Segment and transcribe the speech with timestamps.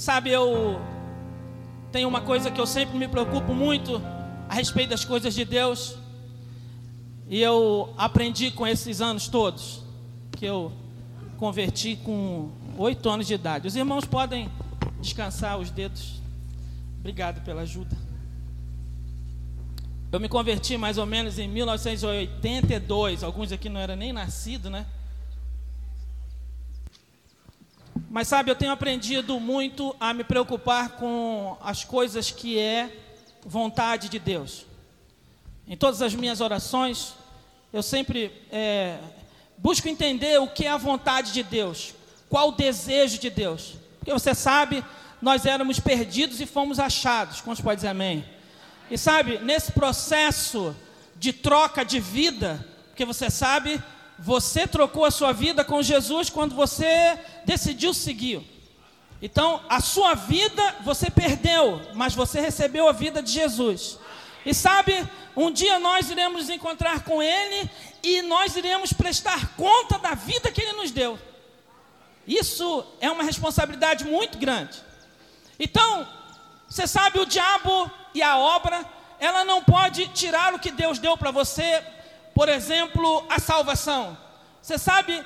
[0.00, 0.80] Sabe, eu
[1.92, 4.00] tenho uma coisa que eu sempre me preocupo muito
[4.48, 5.94] a respeito das coisas de Deus.
[7.28, 9.84] E eu aprendi com esses anos todos,
[10.32, 10.72] que eu
[11.36, 13.68] converti com oito anos de idade.
[13.68, 14.50] Os irmãos podem
[15.02, 16.22] descansar os dedos.
[17.00, 17.94] Obrigado pela ajuda.
[20.10, 23.22] Eu me converti mais ou menos em 1982.
[23.22, 24.86] Alguns aqui não eram nem nascidos, né?
[28.12, 32.92] Mas sabe, eu tenho aprendido muito a me preocupar com as coisas que é
[33.46, 34.66] vontade de Deus.
[35.64, 37.14] Em todas as minhas orações,
[37.72, 38.98] eu sempre é,
[39.56, 41.94] busco entender o que é a vontade de Deus,
[42.28, 43.74] qual o desejo de Deus.
[44.00, 44.84] Porque você sabe,
[45.22, 47.40] nós éramos perdidos e fomos achados.
[47.40, 48.24] Quantos pode dizer amém?
[48.90, 50.74] E sabe, nesse processo
[51.14, 53.80] de troca de vida, porque você sabe,
[54.20, 58.42] você trocou a sua vida com Jesus quando você decidiu seguir.
[59.22, 63.98] Então, a sua vida você perdeu, mas você recebeu a vida de Jesus.
[64.44, 67.70] E sabe, um dia nós iremos nos encontrar com Ele
[68.02, 71.18] e nós iremos prestar conta da vida que Ele nos deu.
[72.26, 74.78] Isso é uma responsabilidade muito grande.
[75.58, 76.06] Então,
[76.68, 78.84] você sabe, o diabo e a obra,
[79.18, 81.82] ela não pode tirar o que Deus deu para você,
[82.40, 84.16] por exemplo, a salvação.
[84.62, 85.22] Você sabe,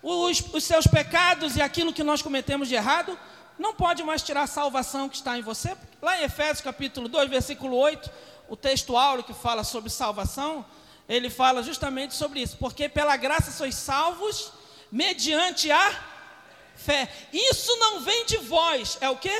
[0.00, 3.18] os, os, seus pecados e aquilo que nós cometemos de errado,
[3.58, 5.76] não pode mais tirar a salvação que está em você.
[6.00, 8.08] Lá em Efésios capítulo 2, versículo 8,
[8.48, 10.64] o texto áureo que fala sobre salvação,
[11.08, 12.56] ele fala justamente sobre isso.
[12.58, 14.52] Porque pela graça sois salvos,
[14.92, 16.00] mediante a
[16.76, 17.10] fé.
[17.32, 19.36] Isso não vem de vós, é o que?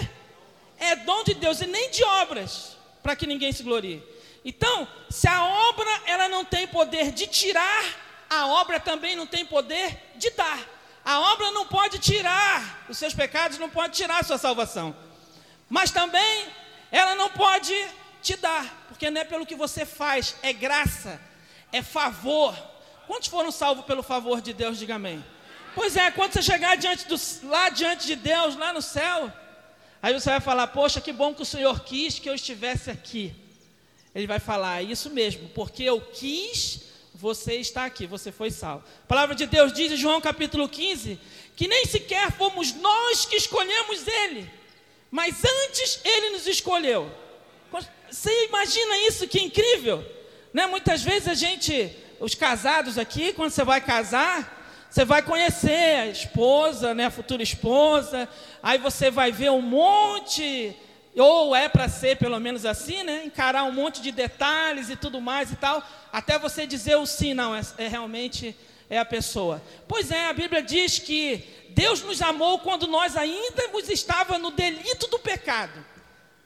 [0.79, 4.03] é dom de Deus e nem de obras, para que ninguém se glorie.
[4.49, 7.85] Então, se a obra ela não tem poder de tirar,
[8.31, 10.61] a obra também não tem poder de dar.
[11.05, 14.97] A obra não pode tirar os seus pecados, não pode tirar a sua salvação.
[15.69, 16.47] Mas também
[16.93, 17.75] ela não pode
[18.23, 21.21] te dar, porque não é pelo que você faz, é graça,
[21.73, 22.57] é favor.
[23.09, 24.79] Quantos foram salvos pelo favor de Deus?
[24.79, 25.25] Diga amém.
[25.75, 27.17] Pois é, quando você chegar diante do,
[27.49, 29.33] lá diante de Deus, lá no céu,
[30.01, 33.35] Aí você vai falar: Poxa, que bom que o Senhor quis que eu estivesse aqui.
[34.17, 36.81] Ele vai falar: é Isso mesmo, porque eu quis,
[37.15, 38.83] você está aqui, você foi salvo.
[39.05, 41.21] A palavra de Deus diz em João capítulo 15
[41.55, 44.51] que nem sequer fomos nós que escolhemos Ele,
[45.11, 47.11] mas antes Ele nos escolheu.
[48.11, 50.05] Você imagina isso que incrível?
[50.53, 50.67] Né?
[50.67, 56.07] Muitas vezes a gente, os casados aqui, quando você vai casar, você vai conhecer a
[56.07, 58.29] esposa, né, a futura esposa,
[58.63, 60.75] aí você vai ver um monte,
[61.21, 65.21] ou é para ser pelo menos assim, né, encarar um monte de detalhes e tudo
[65.21, 65.83] mais e tal,
[66.13, 68.57] até você dizer o sim, não, é, é realmente
[68.89, 69.63] é a pessoa.
[69.89, 75.07] Pois é, a Bíblia diz que Deus nos amou quando nós ainda estava no delito
[75.09, 75.85] do pecado.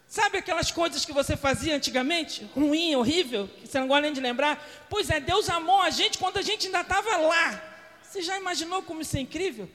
[0.06, 2.48] Sabe aquelas coisas que você fazia antigamente?
[2.54, 4.60] Ruim, horrível, que você não gosta nem de lembrar?
[4.88, 7.62] Pois é, Deus amou a gente quando a gente ainda estava lá.
[8.02, 9.68] Você já imaginou como isso é incrível?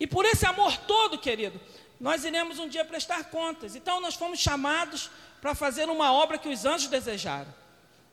[0.00, 1.60] E por esse amor todo, querido,
[2.02, 3.76] nós iremos um dia prestar contas.
[3.76, 5.08] Então nós fomos chamados
[5.40, 7.54] para fazer uma obra que os anjos desejaram.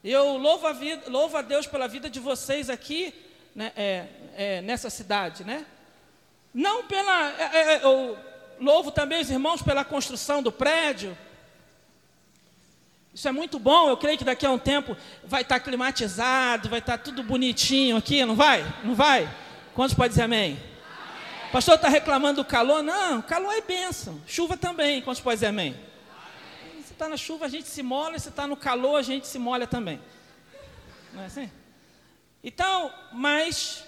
[0.03, 3.11] Eu louvo a, vida, louvo a Deus pela vida de vocês aqui
[3.55, 4.05] né, é,
[4.37, 5.65] é, nessa cidade, né?
[6.53, 7.31] Não pela.
[7.31, 8.15] É, é, é eu
[8.59, 11.17] louvo também os irmãos pela construção do prédio.
[13.11, 13.89] Isso é muito bom.
[13.89, 18.23] Eu creio que daqui a um tempo vai estar climatizado, vai estar tudo bonitinho aqui,
[18.23, 18.63] não vai?
[18.83, 19.27] Não vai?
[19.73, 20.59] Quantos podem dizer amém?
[21.51, 22.83] Pastor está reclamando do calor?
[22.83, 24.21] Não, calor é bênção.
[24.27, 25.01] Chuva também.
[25.01, 25.69] Quantos podem dizer amém?
[25.71, 26.83] amém.
[26.83, 28.19] Você está na chuva, a gente se molha.
[28.19, 29.99] Se está no calor, a gente se molha também.
[31.11, 31.51] Não é assim?
[32.43, 33.83] Então, mas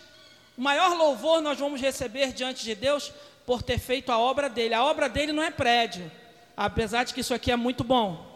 [0.58, 3.14] o maior louvor nós vamos receber diante de Deus
[3.46, 4.74] por ter feito a obra dele.
[4.74, 6.12] A obra dele não é prédio,
[6.58, 8.28] apesar de que isso aqui é muito bom.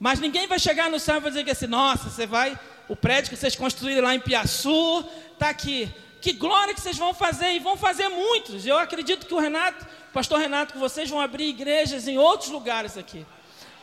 [0.00, 2.58] Mas ninguém vai chegar no céu e vai dizer que assim, nossa, você vai,
[2.88, 5.04] o prédio que vocês construíram lá em Piaçu,
[5.34, 5.92] está aqui
[6.24, 8.64] que glória que vocês vão fazer, e vão fazer muitos.
[8.64, 12.48] Eu acredito que o Renato, o pastor Renato, que vocês vão abrir igrejas em outros
[12.48, 13.26] lugares aqui.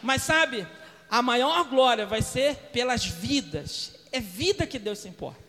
[0.01, 0.67] Mas sabe,
[1.07, 3.93] a maior glória vai ser pelas vidas.
[4.11, 5.39] É vida que Deus se importa.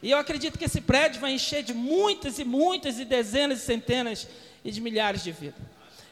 [0.00, 3.66] E eu acredito que esse prédio vai encher de muitas e muitas e dezenas e
[3.66, 4.28] centenas
[4.64, 5.60] e de milhares de vidas.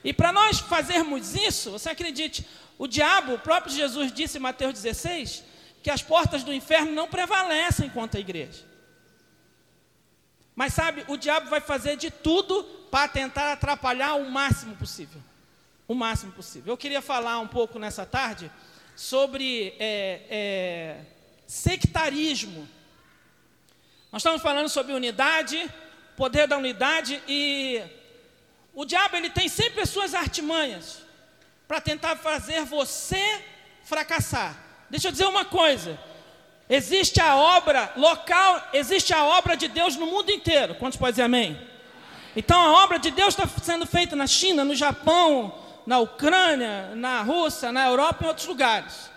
[0.03, 2.45] E para nós fazermos isso, você acredite,
[2.77, 5.45] o diabo, o próprio Jesus disse em Mateus 16,
[5.81, 8.67] que as portas do inferno não prevalecem contra a igreja.
[10.59, 15.23] Mas sabe, o diabo vai fazer de tudo para tentar atrapalhar o máximo possível.
[15.87, 16.73] O máximo possível.
[16.73, 18.51] Eu queria falar um pouco nessa tarde
[18.97, 21.01] sobre é, é,
[21.47, 22.69] sectarismo.
[24.11, 25.73] Nós estamos falando sobre unidade,
[26.17, 27.81] poder da unidade e
[28.75, 31.05] o diabo ele tem sempre as suas artimanhas
[31.69, 33.45] para tentar fazer você
[33.85, 34.59] fracassar.
[34.91, 35.97] Deixa eu dizer uma coisa:
[36.69, 40.75] existe a obra local, existe a obra de Deus no mundo inteiro.
[40.75, 41.59] Quantos podem dizer amém?
[42.37, 45.55] Então a obra de Deus está sendo feita na China, no Japão,
[45.87, 49.11] na Ucrânia, na Rússia, na Europa e em outros lugares.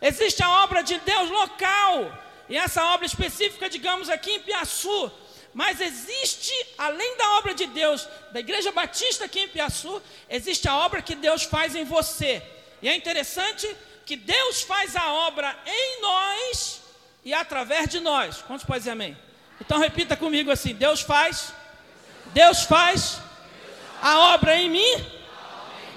[0.00, 2.12] Existe a obra de Deus local,
[2.48, 5.10] e essa obra específica, digamos aqui em Piaçu,
[5.52, 10.76] mas existe, além da obra de Deus, da Igreja Batista aqui em Piaçu, existe a
[10.76, 12.42] obra que Deus faz em você.
[12.80, 13.66] E é interessante
[14.06, 16.77] que Deus faz a obra em nós
[17.24, 18.42] e através de nós.
[18.42, 19.16] Quantos podem dizer amém?
[19.60, 21.52] Então repita comigo assim: Deus faz,
[22.32, 23.20] Deus faz
[24.00, 25.06] a obra em mim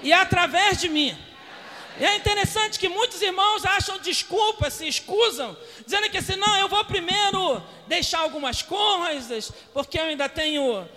[0.03, 1.17] e através de mim.
[1.99, 6.67] E é interessante que muitos irmãos acham desculpas, se escusam, dizendo que assim, não, eu
[6.67, 10.87] vou primeiro deixar algumas coisas, porque eu ainda tenho,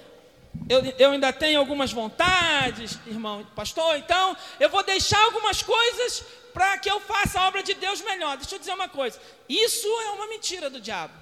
[0.69, 6.25] eu, eu ainda tenho algumas vontades, irmão, pastor, então eu vou deixar algumas coisas
[6.55, 8.37] para que eu faça a obra de Deus melhor.
[8.37, 11.13] Deixa eu dizer uma coisa: isso é uma mentira do diabo.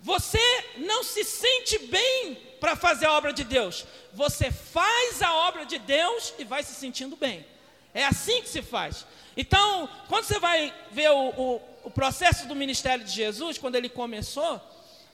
[0.00, 0.40] Você
[0.78, 5.78] não se sente bem para fazer a obra de Deus, você faz a obra de
[5.78, 7.46] Deus e vai se sentindo bem.
[7.92, 9.04] É assim que se faz.
[9.36, 13.88] Então, quando você vai ver o, o, o, processo do ministério de Jesus, quando ele
[13.88, 14.60] começou,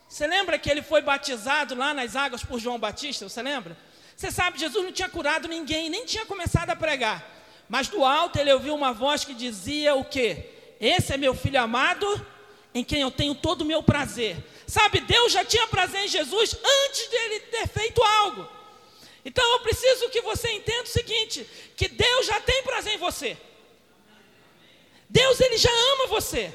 [0.08, 3.28] você lembra que ele foi batizado lá nas águas por João Batista?
[3.28, 3.76] Você lembra?
[4.16, 7.24] Você sabe, Jesus não tinha curado ninguém, nem tinha começado a pregar.
[7.68, 10.50] Mas do alto ele ouviu uma voz que dizia o quê?
[10.80, 12.26] Esse é meu filho amado,
[12.74, 14.36] em quem eu tenho todo o meu prazer.
[14.66, 18.48] Sabe, Deus já tinha prazer em Jesus antes de ele ter feito algo.
[19.24, 23.36] Então eu preciso que você entenda o seguinte: que Deus já tem prazer em você.
[25.08, 26.52] Deus ele já ama você.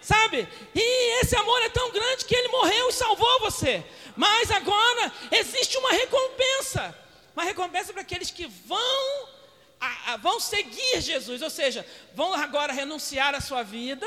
[0.00, 0.48] Sabe?
[0.74, 3.84] E esse amor é tão grande que ele morreu e salvou você.
[4.16, 6.98] Mas agora existe uma recompensa.
[7.36, 9.28] Uma recompensa para aqueles que vão
[9.86, 14.06] a, a, vão seguir Jesus, ou seja, vão agora renunciar à sua vida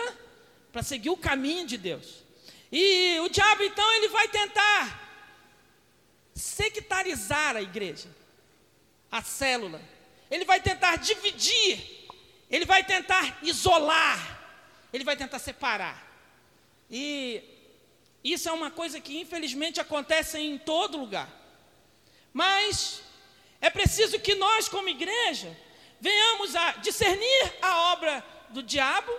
[0.71, 2.23] para seguir o caminho de Deus.
[2.71, 5.01] E o diabo então ele vai tentar
[6.33, 8.09] sectarizar a igreja,
[9.11, 9.81] a célula.
[10.31, 11.95] Ele vai tentar dividir
[12.49, 14.39] ele vai tentar isolar,
[14.93, 16.01] ele vai tentar separar.
[16.89, 17.43] E
[18.23, 21.29] isso é uma coisa que infelizmente acontece em todo lugar.
[22.31, 23.01] Mas
[23.59, 25.57] é preciso que nós, como igreja,
[26.05, 29.11] venhamos a discernir a obra do diabo,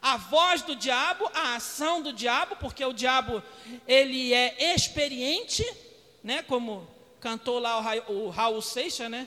[0.00, 3.42] a voz do diabo, a ação do diabo, porque o diabo
[3.84, 5.68] ele é experiente,
[6.22, 6.40] né?
[6.44, 6.88] Como
[7.20, 9.26] cantou lá o Raul Seixas, né?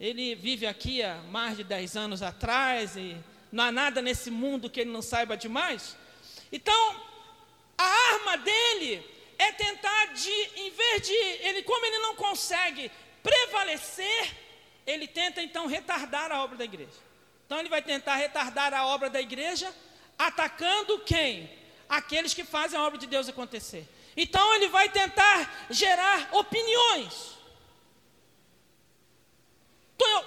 [0.00, 3.14] Ele vive aqui há mais de 10 anos atrás e
[3.52, 5.98] não há nada nesse mundo que ele não saiba demais.
[6.50, 6.96] Então,
[7.76, 7.84] a
[8.14, 9.06] arma dele
[9.38, 12.90] é tentar de, em vez de, ele, como ele não consegue
[13.22, 14.41] prevalecer,
[14.86, 16.98] ele tenta então retardar a obra da igreja.
[17.46, 19.72] Então ele vai tentar retardar a obra da igreja,
[20.18, 21.50] atacando quem?
[21.88, 23.86] Aqueles que fazem a obra de Deus acontecer.
[24.16, 27.32] Então ele vai tentar gerar opiniões.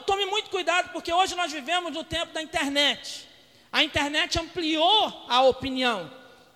[0.05, 3.27] Tome muito cuidado, porque hoje nós vivemos no tempo da internet.
[3.71, 6.11] A internet ampliou a opinião.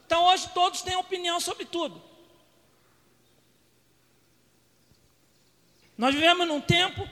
[0.06, 2.02] Então hoje todos têm opinião sobre tudo.
[5.98, 7.08] Nós vivemos num tempo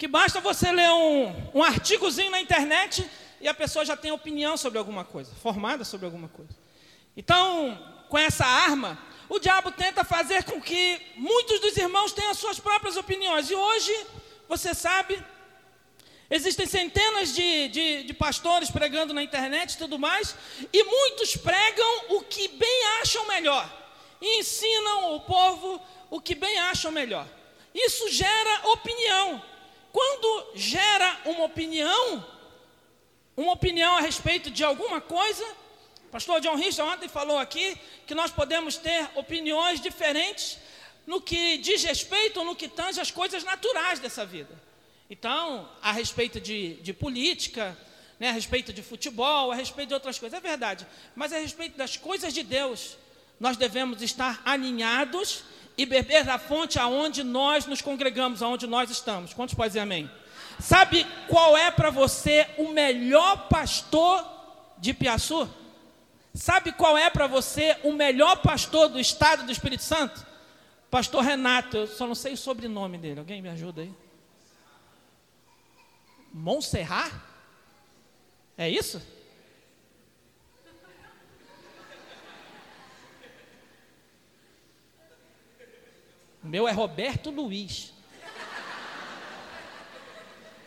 [0.00, 3.06] que basta você ler um, um artigozinho na internet
[3.38, 6.56] e a pessoa já tem opinião sobre alguma coisa, formada sobre alguma coisa.
[7.14, 8.98] Então, com essa arma,
[9.28, 13.50] o diabo tenta fazer com que muitos dos irmãos tenham as suas próprias opiniões.
[13.50, 13.94] E hoje
[14.48, 15.22] você sabe,
[16.30, 20.34] existem centenas de, de, de, pastores pregando na internet e tudo mais,
[20.72, 23.70] e muitos pregam o que bem acham melhor,
[24.18, 27.28] e ensinam o povo o que bem acham melhor.
[27.74, 29.49] Isso gera opinião.
[29.92, 32.26] Quando gera uma opinião,
[33.36, 35.44] uma opinião a respeito de alguma coisa,
[36.06, 40.58] o pastor John Richard ontem falou aqui que nós podemos ter opiniões diferentes
[41.06, 44.60] no que diz respeito, no que tange as coisas naturais dessa vida.
[45.08, 47.76] Então, a respeito de, de política,
[48.18, 50.86] né, a respeito de futebol, a respeito de outras coisas, é verdade.
[51.16, 52.96] Mas a respeito das coisas de Deus,
[53.40, 55.42] nós devemos estar alinhados
[55.76, 59.32] e beber da fonte aonde nós nos congregamos, aonde nós estamos.
[59.32, 60.10] Quantos podem dizer amém?
[60.58, 64.26] Sabe qual é para você o melhor pastor
[64.78, 65.48] de Piaçu?
[66.34, 70.26] Sabe qual é para você o melhor pastor do estado do Espírito Santo?
[70.90, 73.20] Pastor Renato, eu só não sei o sobrenome dele.
[73.20, 73.94] Alguém me ajuda aí?
[76.32, 77.12] Montserrat?
[78.56, 79.00] É isso?
[86.42, 87.92] Meu é Roberto Luiz.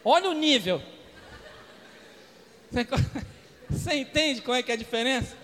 [0.04, 0.82] Olha o nível.
[3.70, 5.38] Você entende qual é que é a diferença?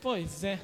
[0.00, 0.60] Pois é.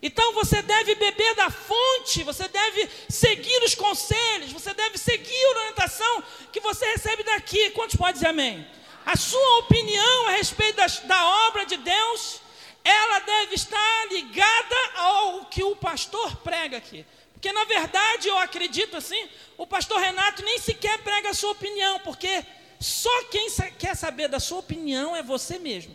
[0.00, 5.58] Então você deve beber da fonte, você deve seguir os conselhos, você deve seguir a
[5.58, 6.22] orientação
[6.52, 7.70] que você recebe daqui.
[7.70, 8.66] Quantos podem dizer amém?
[9.04, 12.40] A sua opinião a respeito das, da obra de Deus,
[12.88, 17.04] ela deve estar ligada ao que o pastor prega aqui.
[17.32, 22.00] Porque na verdade eu acredito assim, o pastor Renato nem sequer prega a sua opinião,
[22.00, 22.44] porque
[22.80, 25.94] só quem quer saber da sua opinião é você mesmo.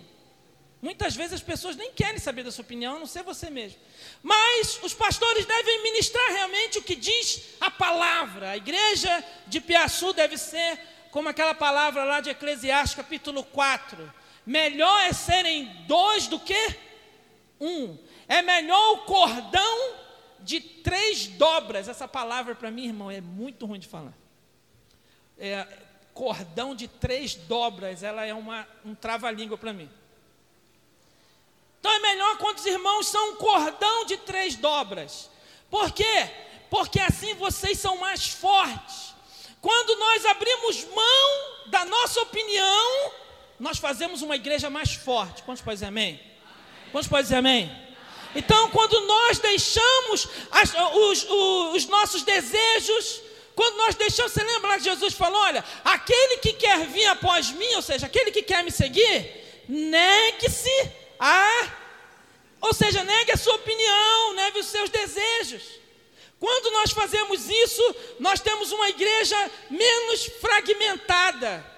[0.82, 3.80] Muitas vezes as pessoas nem querem saber da sua opinião, a não ser você mesmo.
[4.22, 8.50] Mas os pastores devem ministrar realmente o que diz a palavra.
[8.50, 10.78] A igreja de Piaçu deve ser
[11.10, 14.14] como aquela palavra lá de Eclesiastes, capítulo 4.
[14.46, 16.76] Melhor é serem dois do que
[17.60, 17.98] um.
[18.28, 19.96] É melhor o cordão
[20.40, 21.88] de três dobras.
[21.88, 24.14] Essa palavra para mim, irmão, é muito ruim de falar.
[25.38, 25.66] É,
[26.14, 29.90] cordão de três dobras, ela é uma, um trava-língua para mim.
[31.80, 35.30] Então é melhor quando os irmãos são um cordão de três dobras.
[35.70, 36.30] Por quê?
[36.70, 39.14] Porque assim vocês são mais fortes.
[39.60, 43.12] Quando nós abrimos mão da nossa opinião,
[43.64, 45.42] nós fazemos uma igreja mais forte.
[45.44, 46.20] Quantos podem dizer amém?
[46.92, 47.72] Quantos podem dizer amém?
[48.36, 53.22] Então, quando nós deixamos as, os, os, os nossos desejos,
[53.56, 57.74] quando nós deixamos, você lembra que Jesus falou: olha, aquele que quer vir após mim,
[57.76, 61.72] ou seja, aquele que quer me seguir, negue-se ah,
[62.60, 65.64] ou seja, negue a sua opinião, negue os seus desejos.
[66.38, 69.38] Quando nós fazemos isso, nós temos uma igreja
[69.70, 71.73] menos fragmentada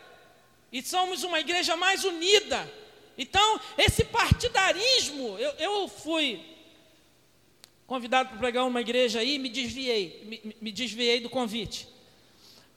[0.75, 2.70] e somos uma igreja mais unida.
[3.17, 6.46] Então, esse partidarismo, eu, eu fui
[7.88, 11.88] convidado para pregar uma igreja aí, me desviei, me, me desviei do convite.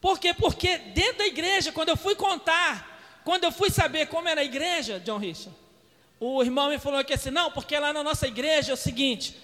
[0.01, 0.33] Por quê?
[0.33, 4.45] Porque dentro da igreja, quando eu fui contar, quando eu fui saber como era a
[4.45, 5.59] igreja, John Richard,
[6.21, 9.35] o irmão me falou que assim, não, porque lá na nossa igreja é o seguinte: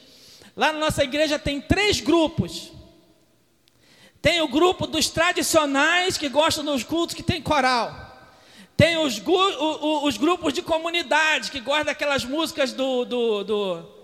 [0.56, 2.70] lá na nossa igreja tem três grupos.
[4.22, 8.03] Tem o grupo dos tradicionais que gostam dos cultos que tem coral.
[8.76, 9.22] Tem os,
[10.02, 13.94] os grupos de comunidade que gostam daquelas músicas do, do, do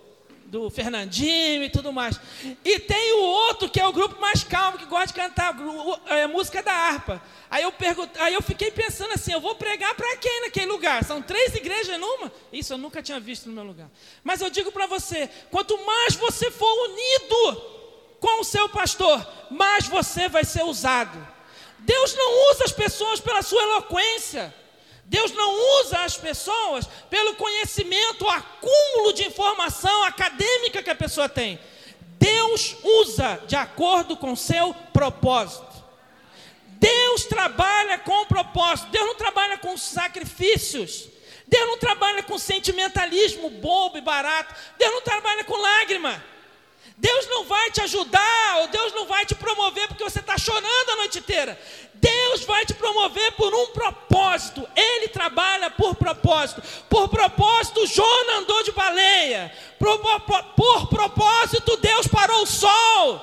[0.50, 2.20] do Fernandinho e tudo mais.
[2.64, 5.56] E tem o outro que é o grupo mais calmo, que gosta de cantar
[6.06, 7.22] é, música da harpa.
[7.48, 11.04] Aí eu, pergunto, aí eu fiquei pensando assim: eu vou pregar para quem naquele lugar?
[11.04, 12.32] São três igrejas numa?
[12.52, 13.88] Isso eu nunca tinha visto no meu lugar.
[14.24, 17.62] Mas eu digo para você: quanto mais você for unido
[18.18, 21.26] com o seu pastor, mais você vai ser usado.
[21.78, 24.52] Deus não usa as pessoas pela sua eloquência.
[25.10, 31.28] Deus não usa as pessoas pelo conhecimento, o acúmulo de informação acadêmica que a pessoa
[31.28, 31.58] tem.
[32.16, 35.66] Deus usa de acordo com seu propósito.
[36.78, 38.88] Deus trabalha com propósito.
[38.92, 41.08] Deus não trabalha com sacrifícios.
[41.44, 44.54] Deus não trabalha com sentimentalismo bobo e barato.
[44.78, 46.22] Deus não trabalha com lágrima.
[47.00, 50.90] Deus não vai te ajudar, ou Deus não vai te promover porque você está chorando
[50.90, 51.58] a noite inteira.
[51.94, 54.68] Deus vai te promover por um propósito.
[54.76, 56.62] Ele trabalha por propósito.
[56.90, 59.50] Por propósito, Jona andou de baleia.
[59.78, 63.20] Por, por, por propósito, Deus parou o sol.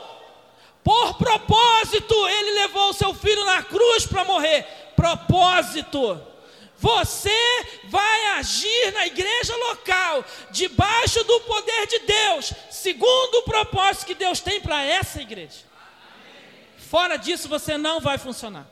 [0.84, 4.66] Por propósito, ele levou o seu filho na cruz para morrer.
[4.96, 6.20] Propósito.
[6.78, 7.32] Você
[7.86, 14.40] vai agir na igreja local, debaixo do poder de Deus, segundo o propósito que Deus
[14.40, 15.66] tem para essa igreja.
[16.78, 18.68] Fora disso, você não vai funcionar.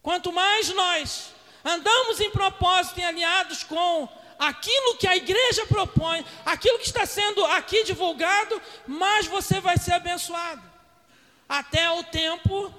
[0.00, 1.30] Quanto mais nós
[1.64, 4.08] andamos em propósito e alinhados com
[4.38, 9.92] aquilo que a igreja propõe, aquilo que está sendo aqui divulgado, mais você vai ser
[9.92, 10.62] abençoado.
[11.48, 12.72] Até o tempo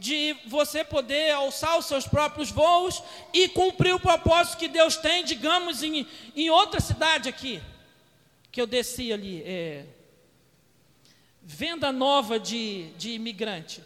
[0.00, 3.02] de você poder alçar os seus próprios voos
[3.34, 7.62] e cumprir o propósito que Deus tem, digamos, em, em outra cidade aqui,
[8.50, 9.84] que eu desci ali, é,
[11.42, 13.82] venda nova de, de imigrante.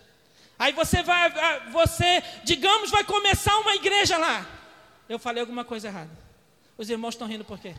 [0.56, 1.32] Aí você vai,
[1.72, 4.46] você, digamos, vai começar uma igreja lá.
[5.08, 6.16] Eu falei alguma coisa errada.
[6.78, 7.74] Os irmãos estão rindo por quê?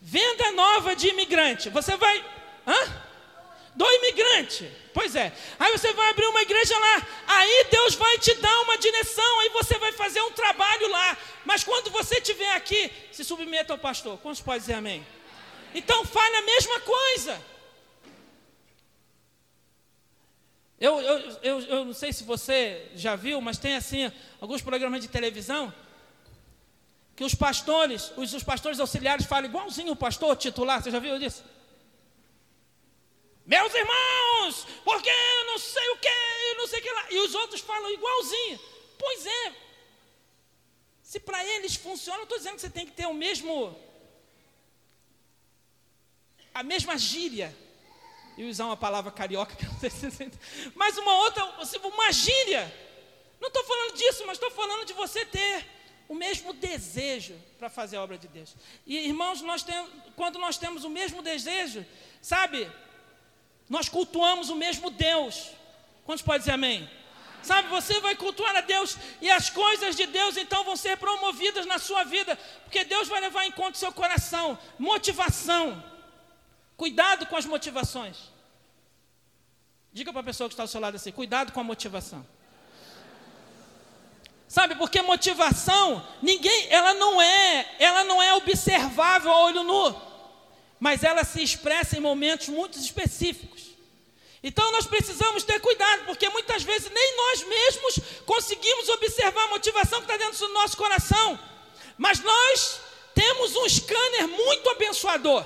[0.00, 1.70] Venda nova de imigrante.
[1.70, 2.24] Você vai.
[2.64, 3.05] Hã?
[3.76, 4.68] Do imigrante.
[4.94, 5.30] Pois é.
[5.58, 7.06] Aí você vai abrir uma igreja lá.
[7.26, 9.40] Aí Deus vai te dar uma direção.
[9.40, 11.16] Aí você vai fazer um trabalho lá.
[11.44, 14.18] Mas quando você estiver aqui, se submeta ao pastor.
[14.18, 15.06] Quantos podem dizer amém?
[15.74, 17.42] Então fale a mesma coisa.
[20.80, 25.02] Eu, eu, eu, eu não sei se você já viu, mas tem assim alguns programas
[25.02, 25.72] de televisão
[27.14, 30.82] que os pastores, os, os pastores auxiliares falam igualzinho o pastor titular.
[30.82, 31.42] Você já viu isso?
[33.46, 35.96] Meus irmãos, porque eu não sei o
[36.56, 37.06] não sei o que lá.
[37.10, 38.60] E os outros falam igualzinho.
[38.98, 39.54] Pois é.
[41.02, 43.78] Se para eles funciona, eu estou dizendo que você tem que ter o mesmo.
[46.52, 47.56] a mesma gíria.
[48.36, 50.30] E usar uma palavra carioca, que não sei se
[50.74, 51.42] mas uma outra,
[51.84, 52.64] uma gíria.
[53.40, 55.66] Não estou falando disso, mas estou falando de você ter
[56.08, 58.54] o mesmo desejo para fazer a obra de Deus.
[58.84, 61.86] E irmãos, nós temos, quando nós temos o mesmo desejo,
[62.20, 62.70] sabe,
[63.68, 65.48] nós cultuamos o mesmo Deus.
[66.04, 66.88] Quantos podem dizer amém?
[67.42, 71.64] Sabe, você vai cultuar a Deus e as coisas de Deus então vão ser promovidas
[71.64, 75.82] na sua vida, porque Deus vai levar em conta o seu coração, motivação.
[76.76, 78.16] Cuidado com as motivações.
[79.92, 82.26] Diga para a pessoa que está ao seu lado assim: cuidado com a motivação.
[84.48, 90.02] Sabe, porque motivação, ninguém, ela não é, ela não é observável a olho nu,
[90.78, 93.55] mas ela se expressa em momentos muito específicos.
[94.48, 99.98] Então nós precisamos ter cuidado, porque muitas vezes nem nós mesmos conseguimos observar a motivação
[99.98, 101.36] que está dentro do nosso coração,
[101.98, 102.80] mas nós
[103.12, 105.44] temos um scanner muito abençoador,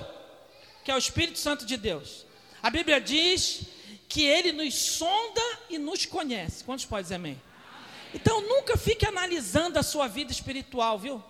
[0.85, 2.27] que é o Espírito Santo de Deus.
[2.63, 3.63] A Bíblia diz
[4.07, 5.41] que ele nos sonda
[5.71, 6.63] e nos conhece.
[6.63, 7.43] Quantos podem dizer amém?
[8.13, 11.25] Então nunca fique analisando a sua vida espiritual, viu?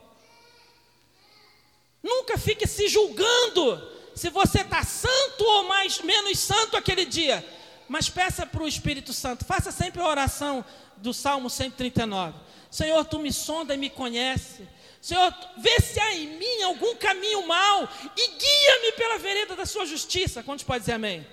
[2.03, 3.81] Nunca fique se julgando
[4.17, 7.60] se você está santo ou mais menos santo aquele dia.
[7.91, 10.65] Mas peça para o Espírito Santo, faça sempre a oração
[10.99, 12.39] do Salmo 139.
[12.71, 14.69] Senhor, tu me sonda e me conhece.
[15.03, 19.85] Senhor, vê se há em mim algum caminho mau e guia-me pela vereda da sua
[19.85, 20.41] justiça.
[20.41, 21.27] Quantos podem dizer amém?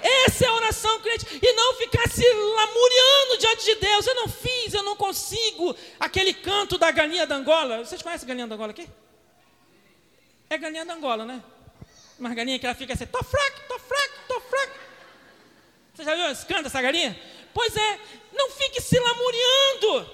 [0.00, 1.26] Essa é a oração crente.
[1.42, 4.06] E não ficar se lamuriando diante de Deus.
[4.06, 5.74] Eu não fiz, eu não consigo.
[5.98, 7.84] Aquele canto da galinha da Angola.
[7.84, 8.88] Vocês conhecem a galinha da Angola aqui?
[10.48, 11.42] É galinha da Angola, né?
[12.20, 13.73] Uma galinha que ela fica assim, tô fraco, tô.
[15.94, 17.18] Você já viu esse dessa galinha?
[17.52, 18.00] Pois é,
[18.32, 20.10] não fique se lamuriando.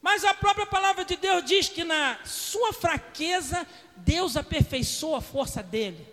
[0.00, 5.62] Mas a própria palavra de Deus diz que na sua fraqueza, Deus aperfeiçoa a força
[5.62, 6.06] dele.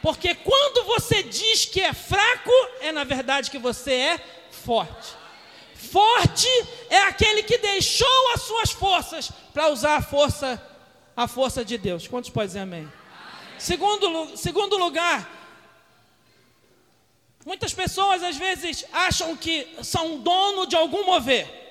[0.00, 4.18] Porque quando você diz que é fraco, é na verdade que você é
[4.50, 5.14] forte.
[5.74, 6.48] Forte
[6.88, 10.62] é aquele que deixou as suas forças para usar a força,
[11.16, 12.06] a força de Deus.
[12.06, 12.90] Quantos podem dizer amém?
[13.58, 15.28] Segundo, segundo lugar,
[17.44, 21.62] muitas pessoas às vezes acham que são dono de algum mover.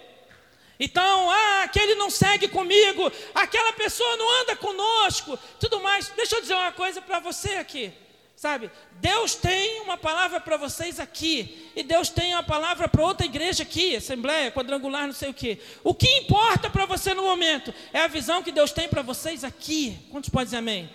[0.80, 6.10] Então, ah, aquele não segue comigo, aquela pessoa não anda conosco, tudo mais.
[6.10, 7.94] Deixa eu dizer uma coisa para você aqui.
[8.36, 13.26] Sabe, Deus tem uma palavra para vocês aqui, e Deus tem uma palavra para outra
[13.26, 15.60] igreja aqui, assembleia, quadrangular, não sei o que.
[15.82, 19.46] O que importa para você no momento é a visão que Deus tem para vocês
[19.46, 19.98] aqui.
[20.12, 20.90] Quantos podem dizer amém?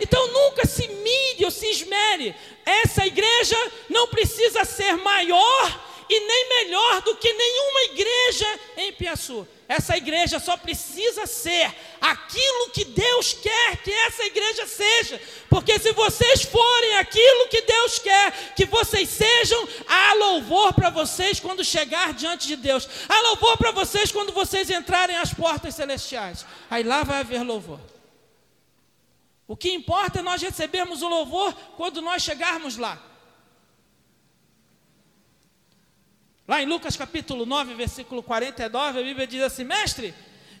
[0.00, 2.34] Então nunca se mire ou se esmere.
[2.64, 3.56] Essa igreja
[3.88, 9.46] não precisa ser maior e nem melhor do que nenhuma igreja em Piaçu.
[9.68, 15.20] Essa igreja só precisa ser aquilo que Deus quer que essa igreja seja.
[15.48, 21.40] Porque se vocês forem aquilo que Deus quer que vocês sejam, há louvor para vocês
[21.40, 22.86] quando chegar diante de Deus.
[23.08, 26.44] Há louvor para vocês quando vocês entrarem às portas celestiais.
[26.70, 27.91] Aí lá vai haver louvor.
[29.52, 32.98] O que importa é nós recebermos o louvor quando nós chegarmos lá.
[36.48, 40.14] Lá em Lucas capítulo 9, versículo 49, a Bíblia diz assim: Mestre,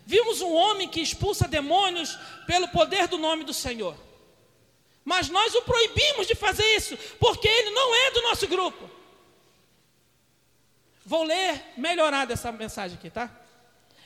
[0.04, 3.96] vimos um homem que expulsa demônios pelo poder do nome do Senhor.
[5.02, 8.90] Mas nós o proibimos de fazer isso, porque ele não é do nosso grupo.
[11.02, 13.30] Vou ler melhorada essa mensagem aqui, tá?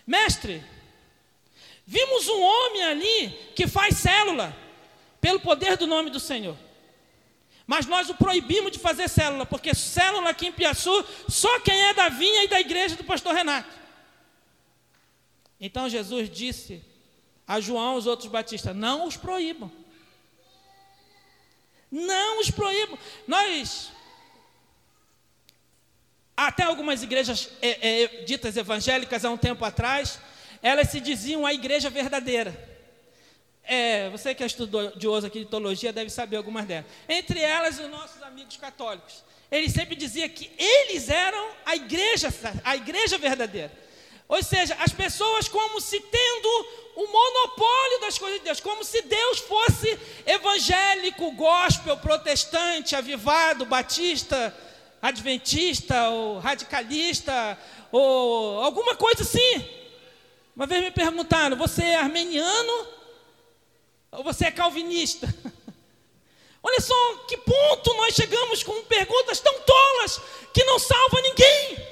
[0.07, 0.65] Mestre,
[1.85, 4.65] vimos um homem ali que faz célula
[5.27, 6.57] pelo poder do nome do Senhor.
[7.67, 11.93] Mas nós o proibimos de fazer célula, porque célula aqui em Piaçu, só quem é
[11.93, 13.75] da vinha e da igreja do pastor Renato.
[15.61, 16.81] Então Jesus disse
[17.45, 19.69] a João e os outros batistas: não os proíbam.
[21.91, 22.97] Não os proíbam.
[23.27, 23.91] Nós,
[26.37, 30.21] até algumas igrejas é, é, ditas evangélicas há um tempo atrás,
[30.63, 32.76] elas se diziam a igreja verdadeira.
[33.67, 36.87] É, você que é estudioso aqui de teologia deve saber algumas delas.
[37.09, 39.25] Entre elas, os nossos amigos católicos.
[39.51, 43.73] Eles sempre diziam que eles eram a igreja, a igreja verdadeira.
[44.29, 49.03] Ou seja, as pessoas como se tendo o monopólio das coisas de Deus, como se
[49.03, 54.55] Deus fosse evangélico, gospel, protestante, avivado, batista,
[55.01, 57.59] adventista, ou radicalista,
[57.93, 59.65] ou alguma coisa assim.
[60.57, 62.96] Uma vez me perguntaram: você é armeniano
[64.25, 65.33] você é calvinista?
[66.63, 70.21] Olha só que ponto nós chegamos com perguntas tão tolas
[70.53, 71.87] que não salva ninguém.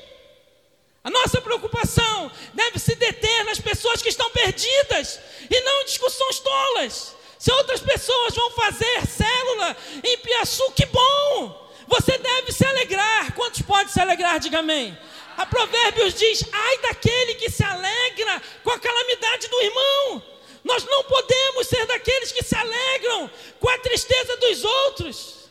[1.45, 7.15] preocupação deve se deter nas pessoas que estão perdidas e não em discussões tolas.
[7.39, 11.63] Se outras pessoas vão fazer célula em Piaçu, que bom!
[11.87, 13.35] Você deve se alegrar.
[13.35, 14.41] Quantos podem se alegrar?
[14.41, 14.99] Diga amém.
[15.37, 20.23] A Provérbios diz: ai daquele que se alegra com a calamidade do irmão.
[20.65, 25.51] Nós não podemos ser daqueles que se alegram com a tristeza dos outros.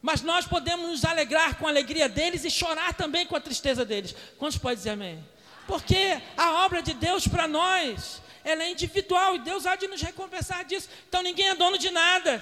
[0.00, 3.84] Mas nós podemos nos alegrar com a alegria deles e chorar também com a tristeza
[3.84, 4.14] deles.
[4.38, 5.22] Quantos podem dizer amém?
[5.66, 10.00] Porque a obra de Deus para nós, ela é individual e Deus há de nos
[10.00, 10.88] recompensar disso.
[11.08, 12.40] Então ninguém é dono de nada.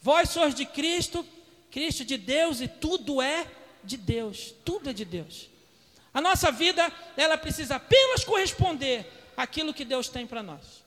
[0.00, 1.26] Vós sois de Cristo,
[1.70, 3.46] Cristo de Deus e tudo é
[3.82, 4.54] de Deus.
[4.64, 5.48] Tudo é de Deus.
[6.14, 9.04] A nossa vida, ela precisa apenas corresponder
[9.36, 10.84] àquilo que Deus tem para nós.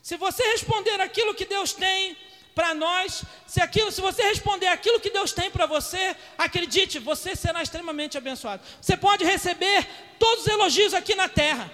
[0.00, 2.16] Se você responder aquilo que Deus tem
[2.54, 7.34] para nós, se aquilo, se você responder aquilo que Deus tem para você, acredite, você
[7.34, 8.62] será extremamente abençoado.
[8.80, 9.86] Você pode receber
[10.18, 11.70] todos os elogios aqui na terra.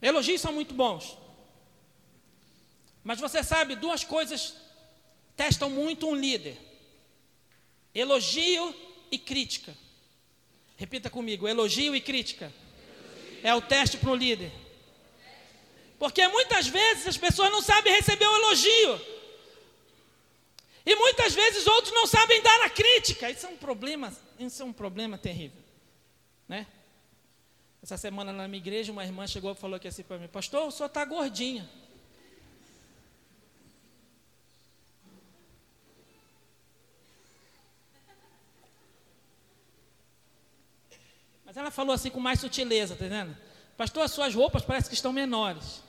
[0.00, 1.18] Elogios são muito bons.
[3.02, 4.56] Mas você sabe, duas coisas
[5.36, 6.56] testam muito um líder:
[7.92, 8.74] elogio
[9.10, 9.74] e crítica.
[10.76, 12.52] Repita comigo: elogio e crítica.
[13.42, 14.50] É o teste para o líder.
[15.98, 19.00] Porque muitas vezes as pessoas não sabem receber o elogio.
[20.86, 23.30] E muitas vezes outros não sabem dar a crítica.
[23.30, 25.62] Isso é um problema, isso é um problema terrível.
[26.46, 26.66] Né?
[27.82, 30.66] Essa semana na minha igreja, uma irmã chegou e falou aqui assim para mim, pastor,
[30.66, 31.68] o senhor está gordinha.
[41.54, 43.36] Mas ela falou assim com mais sutileza, tá entendendo?
[43.76, 45.80] Pastor, as suas roupas parecem que estão menores.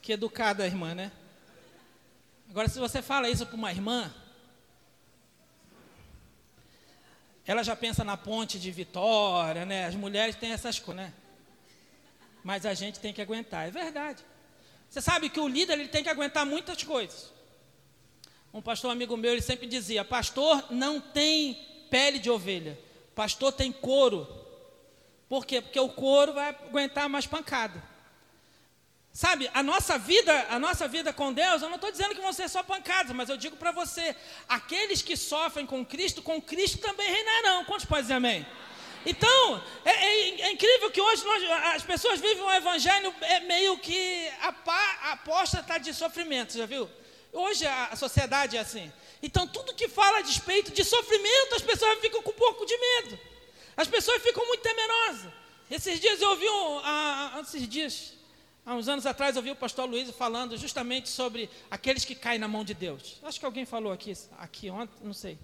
[0.00, 1.12] Que educada a irmã, né?
[2.48, 4.10] Agora, se você fala isso para uma irmã,
[7.46, 9.84] ela já pensa na ponte de Vitória, né?
[9.84, 11.12] As mulheres têm essas coisas, né?
[12.42, 14.24] Mas a gente tem que aguentar, é verdade.
[14.88, 17.30] Você sabe que o líder ele tem que aguentar muitas coisas.
[18.50, 22.78] Um pastor amigo meu, ele sempre dizia: Pastor não tem pele de ovelha.
[23.14, 24.26] Pastor tem couro.
[25.28, 25.60] Por quê?
[25.60, 27.90] Porque o couro vai aguentar mais pancada.
[29.12, 32.32] Sabe, a nossa vida, a nossa vida com Deus, eu não estou dizendo que vão
[32.32, 34.14] ser só pancadas, mas eu digo para você,
[34.48, 37.64] aqueles que sofrem com Cristo, com Cristo também reinarão.
[37.64, 38.46] Quantos podem dizer amém?
[39.04, 41.42] Então, é, é, é incrível que hoje nós,
[41.74, 46.88] as pessoas vivem um evangelho é meio que a, aposta está de sofrimento, já viu?
[47.32, 48.92] Hoje a, a sociedade é assim.
[49.22, 52.76] Então, tudo que fala a respeito de sofrimento, as pessoas ficam com um pouco de
[52.76, 53.18] medo.
[53.76, 55.32] As pessoas ficam muito temerosas.
[55.70, 58.14] Esses dias eu ouvi, um, há, esses dias,
[58.64, 62.38] há uns anos atrás, eu ouvi o pastor Luiz falando justamente sobre aqueles que caem
[62.38, 63.18] na mão de Deus.
[63.22, 65.38] Acho que alguém falou aqui, aqui ontem, não sei.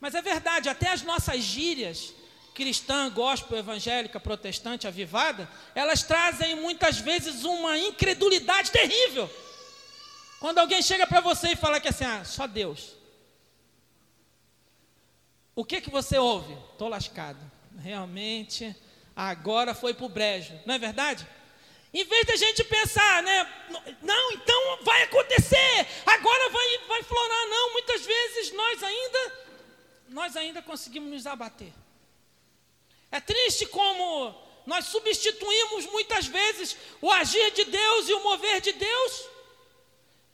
[0.00, 2.14] Mas é verdade, até as nossas gírias,
[2.54, 9.28] cristã, gospel, evangélica, protestante, avivada, elas trazem muitas vezes uma incredulidade terrível.
[10.46, 12.92] Quando alguém chega para você e fala que assim, ah, só Deus.
[15.56, 16.56] O que que você ouve?
[16.70, 17.40] Estou lascado.
[17.82, 18.72] Realmente,
[19.16, 20.54] agora foi para o brejo.
[20.64, 21.26] Não é verdade?
[21.92, 23.96] Em vez da gente pensar, né?
[24.00, 25.84] Não, então vai acontecer.
[26.06, 27.46] Agora vai, vai florar.
[27.48, 29.32] Não, muitas vezes nós ainda,
[30.10, 31.72] nós ainda conseguimos nos abater.
[33.10, 34.32] É triste como
[34.64, 39.35] nós substituímos muitas vezes o agir de Deus e o mover de Deus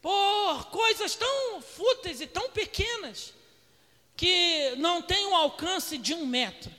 [0.03, 3.33] por coisas tão fúteis e tão pequenas
[4.17, 6.71] que não têm o alcance de um metro.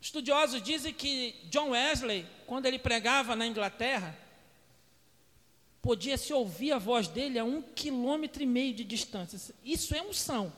[0.00, 4.18] Estudiosos dizem que John Wesley, quando ele pregava na Inglaterra,
[5.82, 9.54] podia se ouvir a voz dele a um quilômetro e meio de distância.
[9.62, 10.50] Isso é unção.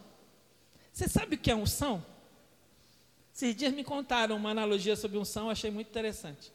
[0.92, 2.04] Você sabe o que é unção?
[3.34, 6.52] Esses dias me contaram uma analogia sobre unção, achei muito interessante.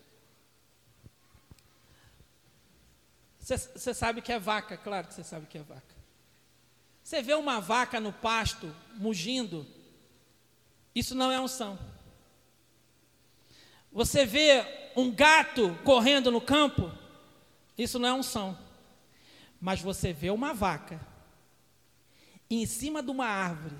[3.45, 5.95] Você sabe que é vaca, claro que você sabe que é vaca.
[7.03, 9.67] Você vê uma vaca no pasto, mugindo,
[10.95, 11.77] isso não é unção.
[13.91, 16.91] Você vê um gato correndo no campo,
[17.77, 18.57] isso não é unção.
[19.61, 20.99] Mas você vê uma vaca
[22.49, 23.75] em cima de uma árvore,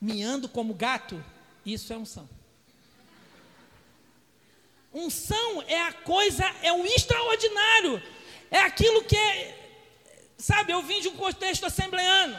[0.00, 1.22] miando como gato,
[1.66, 2.26] isso é unção.
[4.94, 8.02] Unção é a coisa, é o extraordinário.
[8.50, 9.56] É aquilo que é.
[10.36, 12.36] Sabe, eu vim de um contexto assembleano.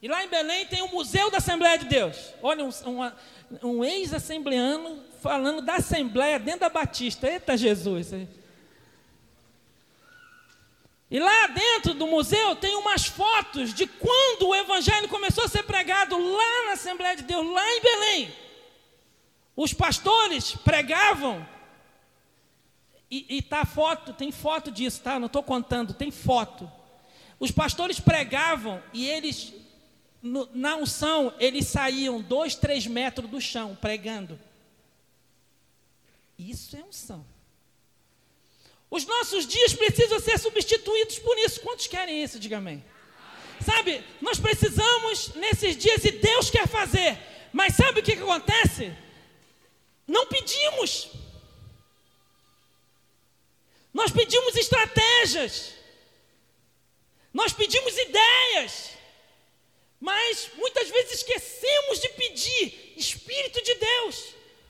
[0.00, 2.16] E lá em Belém tem o Museu da Assembleia de Deus.
[2.42, 7.28] Olha, um, um, um ex-assembleano falando da Assembleia dentro da Batista.
[7.28, 8.12] Eita Jesus!
[11.10, 15.62] E lá dentro do museu tem umas fotos de quando o evangelho começou a ser
[15.62, 18.34] pregado lá na Assembleia de Deus, lá em Belém.
[19.56, 21.46] Os pastores pregavam
[23.14, 25.20] e, e tá foto, tem foto disso, tá?
[25.20, 26.70] Não estou contando, tem foto.
[27.38, 29.52] Os pastores pregavam e eles,
[30.20, 34.38] no, na unção, eles saíam dois, três metros do chão pregando.
[36.36, 37.24] Isso é unção.
[38.90, 41.60] Os nossos dias precisam ser substituídos por isso.
[41.60, 42.40] Quantos querem isso?
[42.40, 42.84] Diga amém.
[43.60, 47.18] Sabe, nós precisamos nesses dias e Deus quer fazer.
[47.52, 48.92] Mas sabe o que, que acontece?
[50.06, 51.10] Não pedimos.
[53.94, 55.72] Nós pedimos estratégias.
[57.32, 58.90] Nós pedimos ideias.
[60.00, 64.18] Mas muitas vezes esquecemos de pedir Espírito de Deus.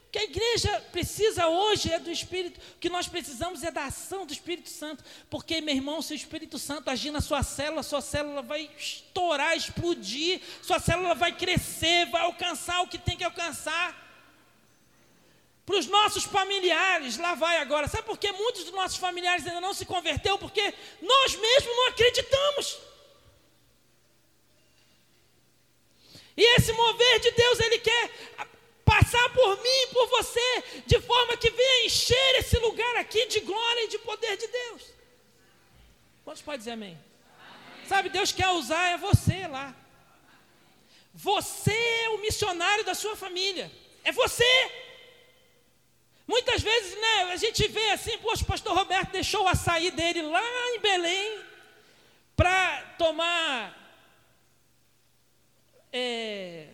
[0.06, 2.60] O que a igreja precisa hoje é do Espírito.
[2.76, 5.02] O que nós precisamos é da ação do Espírito Santo.
[5.30, 9.56] Porque, meu irmão, se o Espírito Santo agir na sua célula, sua célula vai estourar,
[9.56, 14.03] explodir, sua célula vai crescer, vai alcançar o que tem que alcançar
[15.66, 17.88] para os nossos familiares, lá vai agora.
[17.88, 20.38] Sabe por que muitos dos nossos familiares ainda não se converteu?
[20.38, 22.78] Porque nós mesmos não acreditamos.
[26.36, 28.10] E esse mover de Deus, Ele quer
[28.84, 33.40] passar por mim e por você, de forma que venha encher esse lugar aqui de
[33.40, 34.82] glória e de poder de Deus.
[36.24, 36.90] Quantos podem dizer amém?
[36.90, 37.88] amém?
[37.88, 39.74] Sabe, Deus quer usar é você lá.
[41.14, 43.70] Você é o missionário da sua família.
[44.02, 44.83] É você.
[46.26, 50.22] Muitas vezes, né, a gente vê assim, poxa, o pastor Roberto deixou o açaí dele
[50.22, 50.42] lá
[50.74, 51.40] em Belém
[52.34, 53.84] para tomar
[55.92, 56.68] é,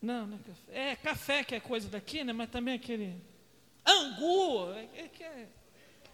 [0.00, 0.90] não, não é café.
[0.90, 2.32] É café que é coisa daqui, né?
[2.32, 3.20] Mas também aquele
[3.84, 5.46] angu, é, é, é,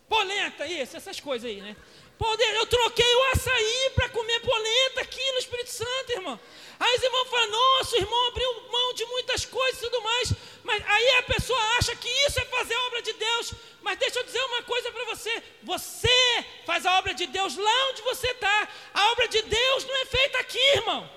[0.08, 1.76] polenta, isso, essas coisas aí, né?
[2.18, 6.38] Poder, eu troquei o açaí para comer polenta aqui no Espírito Santo, irmão.
[6.78, 10.32] Aí os irmãos falam, nossa, irmão abriu mão de muitas coisas e tudo mais.
[10.62, 13.54] Mas aí a pessoa acha que isso é fazer a obra de Deus.
[13.82, 17.88] Mas deixa eu dizer uma coisa para você: você faz a obra de Deus lá
[17.90, 18.68] onde você está.
[18.92, 21.10] A obra de Deus não é feita aqui, irmão.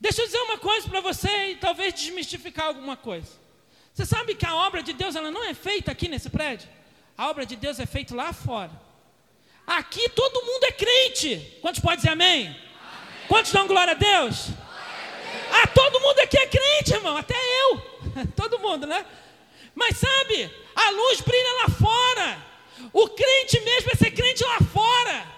[0.00, 3.28] Deixa eu dizer uma coisa para você e talvez desmistificar alguma coisa.
[3.92, 6.68] Você sabe que a obra de Deus ela não é feita aqui nesse prédio?
[7.16, 8.83] A obra de Deus é feita lá fora.
[9.66, 11.58] Aqui todo mundo é crente.
[11.60, 12.46] Quantos podem dizer amém?
[12.46, 12.62] amém.
[13.28, 14.48] Quantos dão glória a Deus?
[15.50, 17.80] Ah, todo mundo aqui é crente, irmão, até eu.
[18.36, 19.04] todo mundo, né?
[19.74, 22.44] Mas sabe, a luz brilha lá fora.
[22.92, 25.34] O crente mesmo é ser crente lá fora.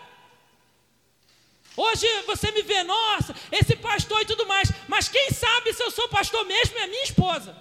[1.77, 4.71] Hoje você me vê, nossa, esse pastor e tudo mais.
[4.89, 7.57] Mas quem sabe se eu sou pastor mesmo é a minha esposa.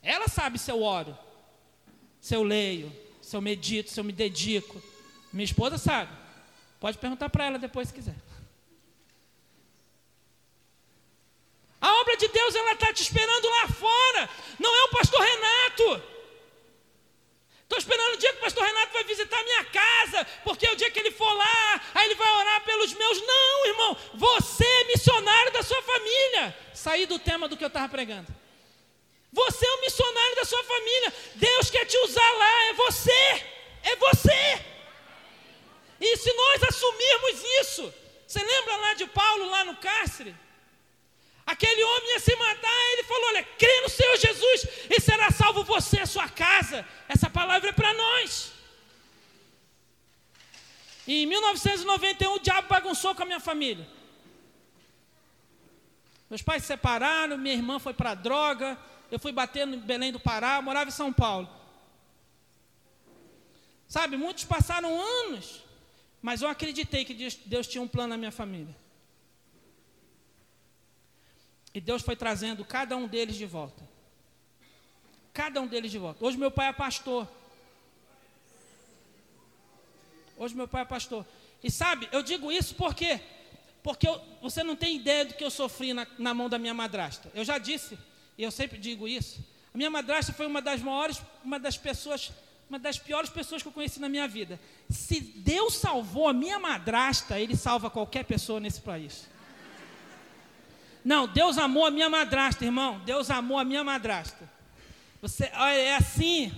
[0.00, 1.16] Ela sabe se eu oro,
[2.20, 4.82] se eu leio, se eu medito, se eu me dedico.
[5.32, 6.12] Minha esposa sabe.
[6.78, 8.14] Pode perguntar para ela depois se quiser.
[11.80, 14.28] A obra de Deus ela está te esperando lá fora.
[14.58, 16.02] Não é o pastor Renato.
[17.62, 20.72] Estou esperando o dia que o pastor Renato vai visitar a minha casa, porque é
[20.72, 23.20] o dia que ele for lá, aí ele vai orar pelos meus.
[23.26, 26.56] Não, irmão, você é missionário da sua família.
[26.74, 28.43] Saí do tema do que eu estava pregando.
[29.40, 31.12] Você é um missionário da sua família.
[31.34, 33.24] Deus quer te usar lá, é você.
[33.82, 34.64] É você.
[36.00, 37.94] E se nós assumirmos isso,
[38.26, 40.34] você lembra lá de Paulo, lá no cárcere?
[41.44, 45.64] Aquele homem ia se matar, ele falou: Olha, crê no Senhor Jesus e será salvo
[45.64, 46.86] você e a sua casa.
[47.08, 48.52] Essa palavra é para nós.
[51.06, 53.86] E em 1991, o diabo bagunçou com a minha família.
[56.30, 58.78] Meus pais se separaram, minha irmã foi para droga,
[59.10, 61.48] eu fui bater no Belém do Pará, morava em São Paulo.
[63.86, 65.62] Sabe, muitos passaram anos,
[66.20, 67.14] mas eu acreditei que
[67.46, 68.74] Deus, tinha um plano na minha família.
[71.72, 73.82] E Deus foi trazendo cada um deles de volta.
[75.32, 76.24] Cada um deles de volta.
[76.24, 77.28] Hoje meu pai é pastor.
[80.36, 81.26] Hoje meu pai é pastor.
[81.62, 83.20] E sabe, eu digo isso porque
[83.82, 84.08] porque
[84.40, 87.30] você não tem ideia do que eu sofri na, na mão da minha madrasta.
[87.34, 87.98] Eu já disse
[88.36, 89.44] e eu sempre digo isso.
[89.72, 92.32] A minha madrasta foi uma das maiores, uma das pessoas,
[92.68, 94.60] uma das piores pessoas que eu conheci na minha vida.
[94.88, 99.26] Se Deus salvou a minha madrasta, Ele salva qualquer pessoa nesse país.
[101.04, 103.00] Não, Deus amou a minha madrasta, irmão.
[103.00, 104.50] Deus amou a minha madrasta.
[105.20, 106.52] Você, olha, é assim.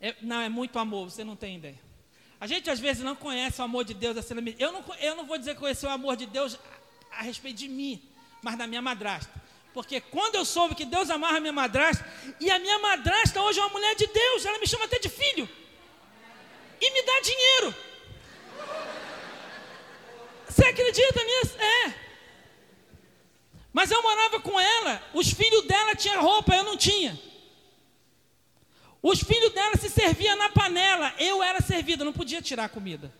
[0.00, 1.78] É, não, é muito amor, você não tem ideia.
[2.40, 4.34] A gente às vezes não conhece o amor de Deus assim.
[4.58, 6.58] Eu não, eu não vou dizer que conheci o amor de Deus
[7.10, 8.02] a, a respeito de mim,
[8.42, 9.43] mas da minha madrasta.
[9.74, 12.06] Porque quando eu soube que Deus amava a minha madrasta,
[12.38, 15.08] e a minha madrasta hoje é uma mulher de Deus, ela me chama até de
[15.08, 15.48] filho.
[16.80, 17.74] E me dá dinheiro.
[20.48, 21.58] Você acredita nisso?
[21.58, 21.94] É.
[23.72, 27.20] Mas eu morava com ela, os filhos dela tinham roupa, eu não tinha.
[29.02, 33.12] Os filhos dela se serviam na panela, eu era servida, não podia tirar a comida.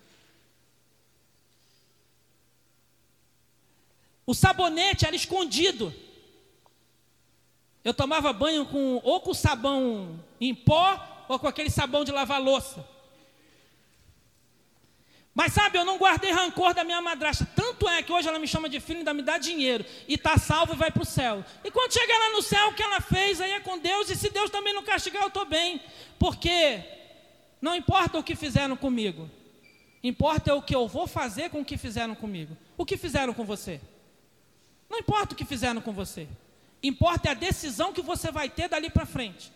[4.25, 6.04] O sabonete era escondido.
[7.85, 12.41] Eu tomava banho com ou com sabão em pó ou com aquele sabão de lavar
[12.41, 12.85] louça.
[15.35, 17.45] Mas sabe, eu não guardei rancor da minha madrasta.
[17.57, 19.85] Tanto é que hoje ela me chama de filho e ainda me dá dinheiro.
[20.07, 21.45] E está salvo e vai para o céu.
[21.65, 24.09] E quando chegar lá no céu, o que ela fez aí é com Deus.
[24.09, 25.81] E se Deus também não castigar, eu estou bem.
[26.21, 26.85] Porque
[27.61, 29.29] não importa o que fizeram comigo.
[30.05, 32.57] Importa é o que eu vou fazer com o que fizeram comigo.
[32.79, 33.81] O que fizeram com você?
[34.89, 36.29] Não importa o que fizeram com você.
[36.85, 39.51] Importa é a decisão que você vai ter dali para frente.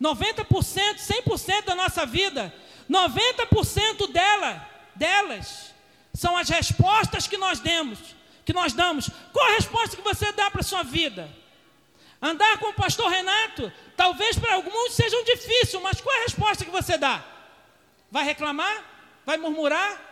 [0.00, 2.54] 90%, 100% da nossa vida,
[2.88, 5.74] 90% dela delas
[6.12, 7.98] são as respostas que nós demos,
[8.44, 9.08] que nós damos.
[9.32, 11.30] Qual a resposta que você dá para a sua vida?
[12.20, 16.62] Andar com o pastor Renato, talvez para alguns seja um difícil, mas qual a resposta
[16.62, 17.24] que você dá?
[18.10, 18.84] Vai reclamar?
[19.24, 20.02] Vai murmurar?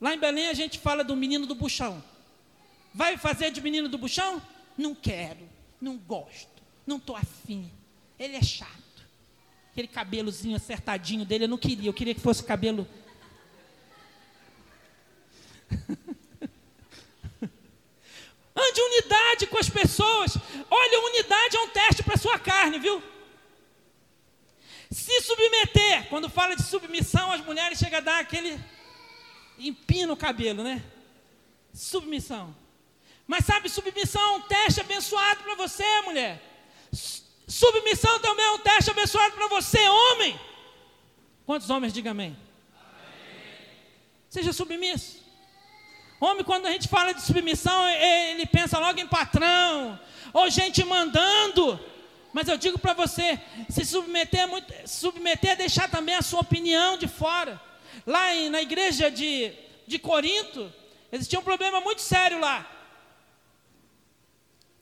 [0.00, 2.02] Lá em Belém a gente fala do menino do buchão.
[2.94, 4.40] Vai fazer de menino do buchão?
[4.78, 5.46] Não quero,
[5.80, 7.70] não gosto, não estou afim.
[8.18, 8.70] Ele é chato.
[9.72, 12.88] Aquele cabelozinho acertadinho dele, eu não queria, eu queria que fosse cabelo
[18.56, 20.36] Ande unidade com as pessoas.
[20.70, 23.02] Olha, unidade é um teste para a sua carne, viu?
[24.90, 28.58] Se submeter, quando fala de submissão, as mulheres chegam a dar aquele
[29.58, 30.82] empina o cabelo, né?
[31.72, 32.54] Submissão.
[33.28, 36.42] Mas sabe, submissão é um teste abençoado para você, mulher.
[37.46, 40.40] Submissão também é um teste abençoado para você, homem.
[41.44, 42.28] Quantos homens digam amém?
[42.28, 42.38] amém?
[44.30, 45.18] Seja submisso.
[46.18, 50.00] Homem, quando a gente fala de submissão, ele pensa logo em patrão,
[50.32, 51.78] ou gente mandando.
[52.32, 53.38] Mas eu digo para você,
[53.68, 57.60] se submeter, muito, submeter é deixar também a sua opinião de fora.
[58.06, 59.52] Lá em, na igreja de,
[59.86, 60.72] de Corinto,
[61.12, 62.77] existia um problema muito sério lá.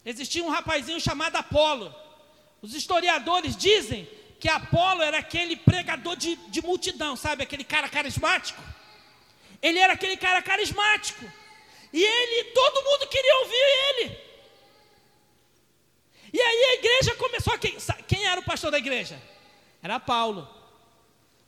[0.06, 1.92] Existia um rapazinho chamado Apolo.
[2.62, 7.42] Os historiadores dizem que Apolo era aquele pregador de, de multidão, sabe?
[7.42, 8.62] Aquele cara carismático.
[9.60, 11.24] Ele era aquele cara carismático.
[11.92, 14.26] E ele, todo mundo queria ouvir ele.
[16.32, 17.58] E aí a igreja começou.
[17.58, 19.20] Quem, quem era o pastor da igreja?
[19.82, 20.48] Era Paulo.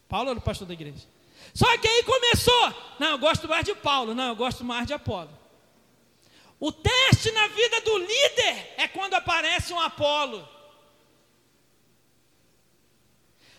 [0.09, 1.07] Paulo era o pastor da igreja.
[1.55, 2.75] Só que aí começou.
[2.99, 4.17] Não, eu gosto mais de Paulo.
[4.17, 5.38] Não, eu gosto mais de Apolo.
[6.61, 10.47] O teste na vida do líder é quando aparece um Apolo.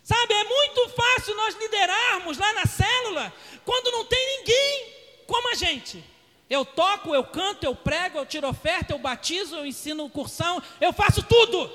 [0.04, 3.32] Sabe, é muito fácil nós liderarmos lá na célula
[3.64, 4.94] quando não tem ninguém
[5.28, 6.04] como a gente.
[6.50, 10.92] Eu toco, eu canto, eu prego, eu tiro oferta, eu batizo, eu ensino cursão, eu
[10.92, 11.72] faço tudo.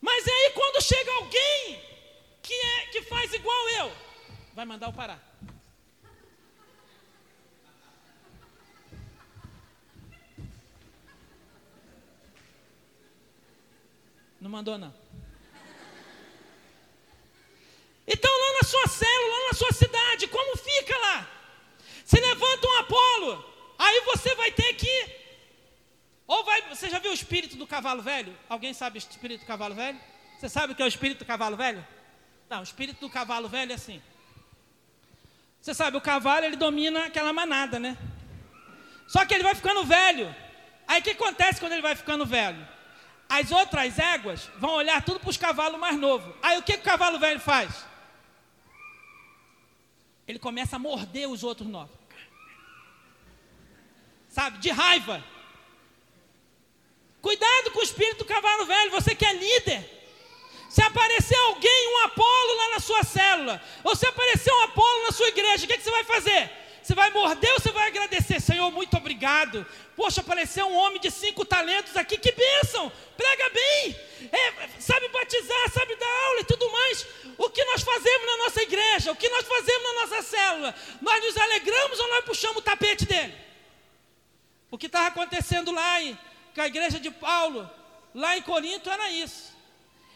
[0.00, 1.84] Mas aí quando chega alguém
[2.42, 3.92] que, é, que faz igual eu,
[4.54, 5.25] vai mandar eu parar.
[14.46, 14.94] Não mandou não.
[18.06, 21.28] Então, lá na sua célula, lá na sua cidade, como fica lá?
[22.04, 23.44] Se levanta um Apolo,
[23.76, 25.16] aí você vai ter que.
[26.28, 26.62] Ou vai.
[26.68, 28.38] Você já viu o espírito do cavalo velho?
[28.48, 30.00] Alguém sabe o espírito do cavalo velho?
[30.38, 31.84] Você sabe o que é o espírito do cavalo velho?
[32.48, 34.00] Não, o espírito do cavalo velho é assim.
[35.60, 37.98] Você sabe, o cavalo ele domina aquela manada, né?
[39.08, 40.32] Só que ele vai ficando velho.
[40.86, 42.75] Aí o que acontece quando ele vai ficando velho?
[43.28, 46.34] As outras éguas vão olhar tudo para os cavalos mais novos.
[46.42, 47.86] Aí o que, que o cavalo velho faz?
[50.26, 51.92] ele começa a morder os outros nove.
[54.28, 55.24] Sabe, de raiva.
[57.22, 59.92] Cuidado com o espírito do cavalo velho, você que é líder.
[60.68, 65.12] Se aparecer alguém, um Apolo lá na sua célula, ou se aparecer um Apolo na
[65.12, 66.65] sua igreja, o que, que você vai fazer?
[66.86, 68.40] Você vai morder ou você vai agradecer?
[68.40, 69.66] Senhor, muito obrigado.
[69.96, 72.92] Poxa, apareceu um homem de cinco talentos aqui, que bênção!
[73.16, 77.04] Prega bem, é, sabe batizar, sabe dar aula e tudo mais.
[77.38, 81.24] O que nós fazemos na nossa igreja, o que nós fazemos na nossa célula, nós
[81.24, 83.34] nos alegramos ou nós puxamos o tapete dele?
[84.70, 86.16] O que estava acontecendo lá em,
[86.54, 87.68] com a igreja de Paulo,
[88.14, 89.52] lá em Corinto, era isso.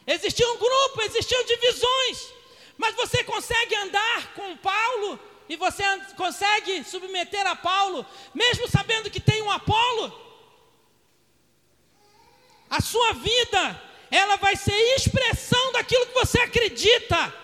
[0.06, 2.32] Existia um grupo, existiam divisões,
[2.78, 5.82] mas você consegue andar com Paulo e você
[6.16, 10.16] consegue submeter a Paulo, mesmo sabendo que tem um Apolo?
[12.70, 13.82] A sua vida,
[14.12, 17.34] ela vai ser expressão daquilo que você acredita.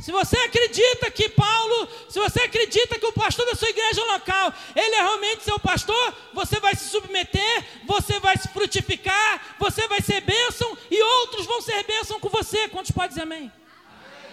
[0.00, 4.54] Se você acredita que Paulo, se você acredita que o pastor da sua igreja local,
[4.74, 10.00] ele é realmente seu pastor, você vai se submeter, você vai se frutificar, você vai
[10.00, 12.68] ser bênção e outros vão ser bênção com você.
[12.68, 13.38] Quantos podem dizer amém?
[13.38, 13.52] amém?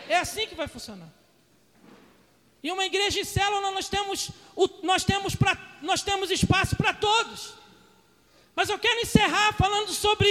[0.08, 1.15] É assim que vai funcionar.
[2.66, 4.32] E uma igreja em célula nós temos,
[4.82, 7.54] nós temos, pra, nós temos espaço para todos.
[8.56, 10.28] Mas eu quero encerrar falando sobre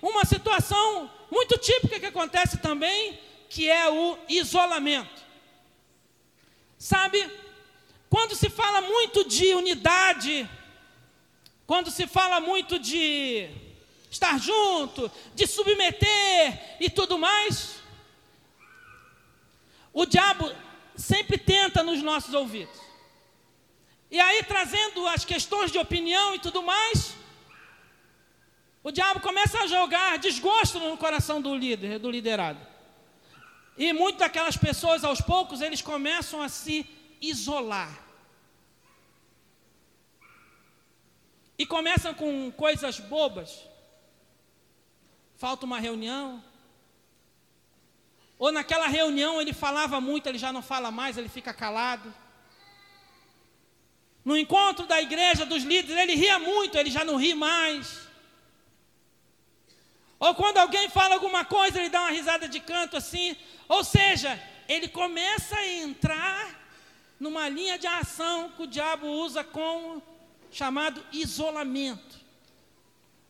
[0.00, 3.20] uma situação muito típica que acontece também
[3.50, 5.22] que é o isolamento.
[6.78, 7.30] Sabe,
[8.08, 10.48] quando se fala muito de unidade,
[11.66, 13.50] quando se fala muito de
[14.10, 17.74] estar junto, de submeter e tudo mais,
[19.92, 20.50] o diabo
[20.96, 22.78] sempre tenta nos nossos ouvidos.
[24.10, 27.14] E aí, trazendo as questões de opinião e tudo mais,
[28.82, 32.60] o diabo começa a jogar desgosto no coração do líder, do liderado.
[33.76, 36.88] E muitas daquelas pessoas, aos poucos, eles começam a se
[37.20, 38.06] isolar.
[41.58, 43.66] E começam com coisas bobas.
[45.36, 46.42] Falta uma reunião.
[48.38, 52.12] Ou naquela reunião ele falava muito, ele já não fala mais, ele fica calado.
[54.24, 58.06] No encontro da igreja, dos líderes, ele ria muito, ele já não ri mais.
[60.18, 63.36] Ou quando alguém fala alguma coisa, ele dá uma risada de canto assim.
[63.68, 66.66] Ou seja, ele começa a entrar
[67.20, 70.02] numa linha de ação que o diabo usa como
[70.50, 72.16] chamado isolamento.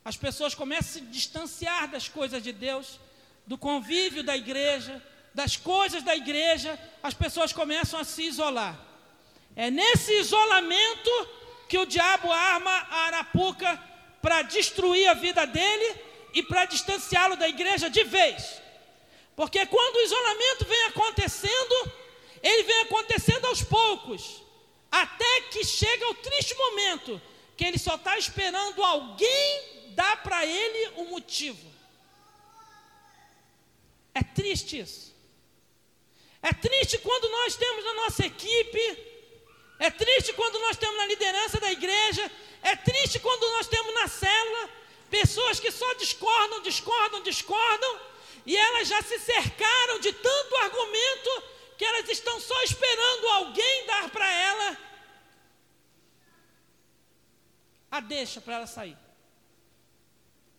[0.04, 3.00] As pessoas começam a se distanciar das coisas de Deus,
[3.46, 8.78] do convívio da igreja, das coisas da igreja, as pessoas começam a se isolar.
[9.54, 11.10] É nesse isolamento
[11.68, 13.82] que o diabo arma a arapuca
[14.20, 16.00] para destruir a vida dele
[16.34, 18.60] e para distanciá-lo da igreja de vez.
[19.34, 21.92] Porque quando o isolamento vem acontecendo,
[22.42, 24.42] ele vem acontecendo aos poucos,
[24.90, 27.20] até que chega o triste momento
[27.56, 31.75] que ele só está esperando alguém dar para ele o motivo.
[34.20, 35.04] É triste isso.
[36.50, 38.84] É triste quando nós temos na nossa equipe,
[39.78, 42.24] é triste quando nós temos na liderança da igreja,
[42.62, 44.64] é triste quando nós temos na célula
[45.10, 48.00] Pessoas que só discordam, discordam, discordam,
[48.44, 51.42] e elas já se cercaram de tanto argumento
[51.78, 54.78] que elas estão só esperando alguém dar para ela
[57.90, 58.96] a deixa para ela sair.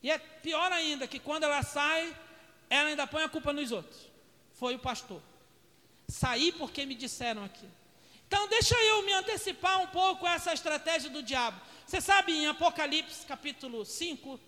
[0.02, 2.16] E é pior ainda que quando ela sai,
[2.70, 4.00] ela ainda põe a culpa nos outros.
[4.54, 5.22] Foi o pastor.
[6.08, 7.68] Saí porque me disseram aqui.
[8.28, 11.60] Então deixa eu me antecipar um pouco a essa estratégia do diabo.
[11.86, 14.40] Você sabe, em Apocalipse capítulo 5,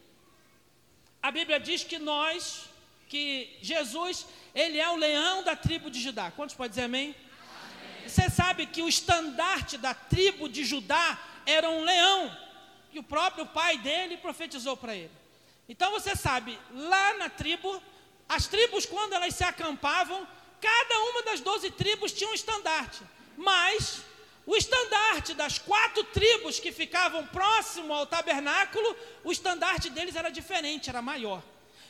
[1.21, 2.65] a Bíblia diz que nós,
[3.07, 6.31] que Jesus, ele é o leão da tribo de Judá.
[6.31, 7.15] Quantos podem dizer amém?
[7.15, 8.09] amém?
[8.09, 12.37] Você sabe que o estandarte da tribo de Judá era um leão,
[12.91, 15.11] que o próprio pai dele profetizou para ele.
[15.69, 17.81] Então você sabe, lá na tribo,
[18.29, 20.27] as tribos, quando elas se acampavam,
[20.61, 23.01] cada uma das doze tribos tinha um estandarte.
[23.35, 24.01] Mas
[24.45, 30.89] o estandarte das quatro tribos que ficavam próximo ao tabernáculo, o estandarte deles era diferente,
[30.89, 31.41] era maior.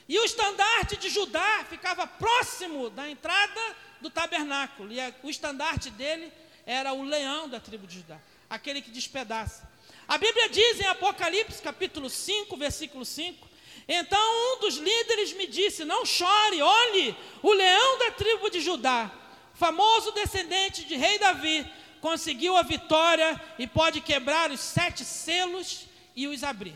[0.07, 4.93] E o estandarte de Judá ficava próximo da entrada do tabernáculo.
[4.93, 6.31] E o estandarte dele
[6.65, 8.17] era o leão da tribo de Judá,
[8.49, 9.69] aquele que despedaça.
[10.07, 13.48] A Bíblia diz em Apocalipse, capítulo 5, versículo 5:
[13.91, 19.11] Então um dos líderes me disse: Não chore, olhe, o leão da tribo de Judá,
[19.55, 21.65] famoso descendente de rei Davi,
[21.99, 26.75] conseguiu a vitória e pode quebrar os sete selos e os abrir.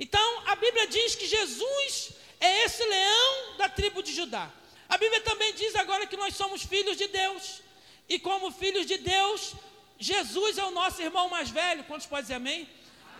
[0.00, 4.50] Então, a Bíblia diz que Jesus é esse leão da tribo de Judá.
[4.88, 7.62] A Bíblia também diz agora que nós somos filhos de Deus.
[8.08, 9.52] E como filhos de Deus,
[9.98, 11.84] Jesus é o nosso irmão mais velho.
[11.84, 12.68] Quantos podem dizer amém?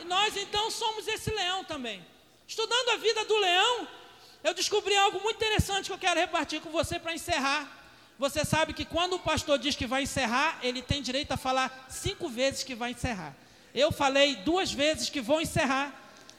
[0.01, 2.05] E nós então somos esse leão também.
[2.49, 3.87] Estudando a vida do leão,
[4.43, 7.69] eu descobri algo muito interessante que eu quero repartir com você para encerrar.
[8.19, 11.87] Você sabe que quando o pastor diz que vai encerrar, ele tem direito a falar
[11.91, 13.37] cinco vezes que vai encerrar.
[13.75, 15.95] Eu falei duas vezes que vou encerrar.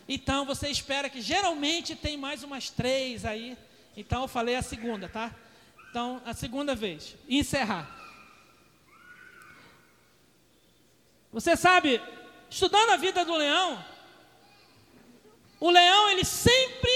[0.07, 3.55] Então você espera que geralmente tem mais umas três aí.
[3.95, 5.31] Então eu falei a segunda, tá?
[5.91, 7.87] Então, a segunda vez, encerrar.
[11.31, 12.01] Você sabe,
[12.49, 13.83] estudando a vida do leão,
[15.59, 16.91] o leão ele sempre,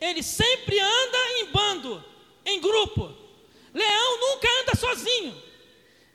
[0.00, 2.04] ele sempre anda em bando,
[2.44, 3.14] em grupo.
[3.72, 5.42] Leão nunca anda sozinho.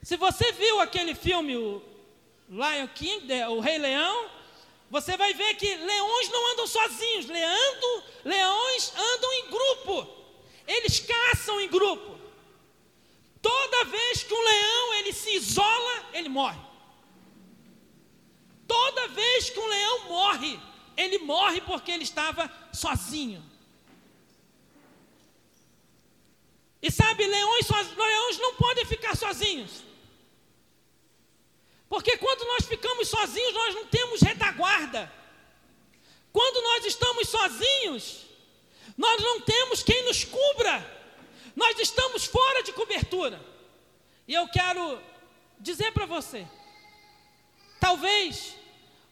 [0.02, 1.82] Se você viu aquele filme, o
[2.50, 4.30] Lion King, o Rei Leão,
[4.90, 10.08] você vai ver que leões não andam sozinhos, leando, leões andam em grupo.
[10.68, 12.20] Eles caçam em grupo.
[13.42, 13.62] Toda
[15.02, 16.60] ele se isola, ele morre.
[18.68, 20.60] Toda vez que um leão morre,
[20.98, 23.44] ele morre porque ele estava sozinho.
[26.82, 29.84] E sabe, leões, leões não podem ficar sozinhos.
[31.88, 35.12] Porque quando nós ficamos sozinhos, nós não temos retaguarda.
[36.32, 38.26] Quando nós estamos sozinhos,
[38.98, 41.02] nós não temos quem nos cubra.
[41.56, 43.44] Nós estamos fora de cobertura.
[44.28, 45.02] E eu quero
[45.60, 46.48] dizer para você:
[47.80, 48.56] talvez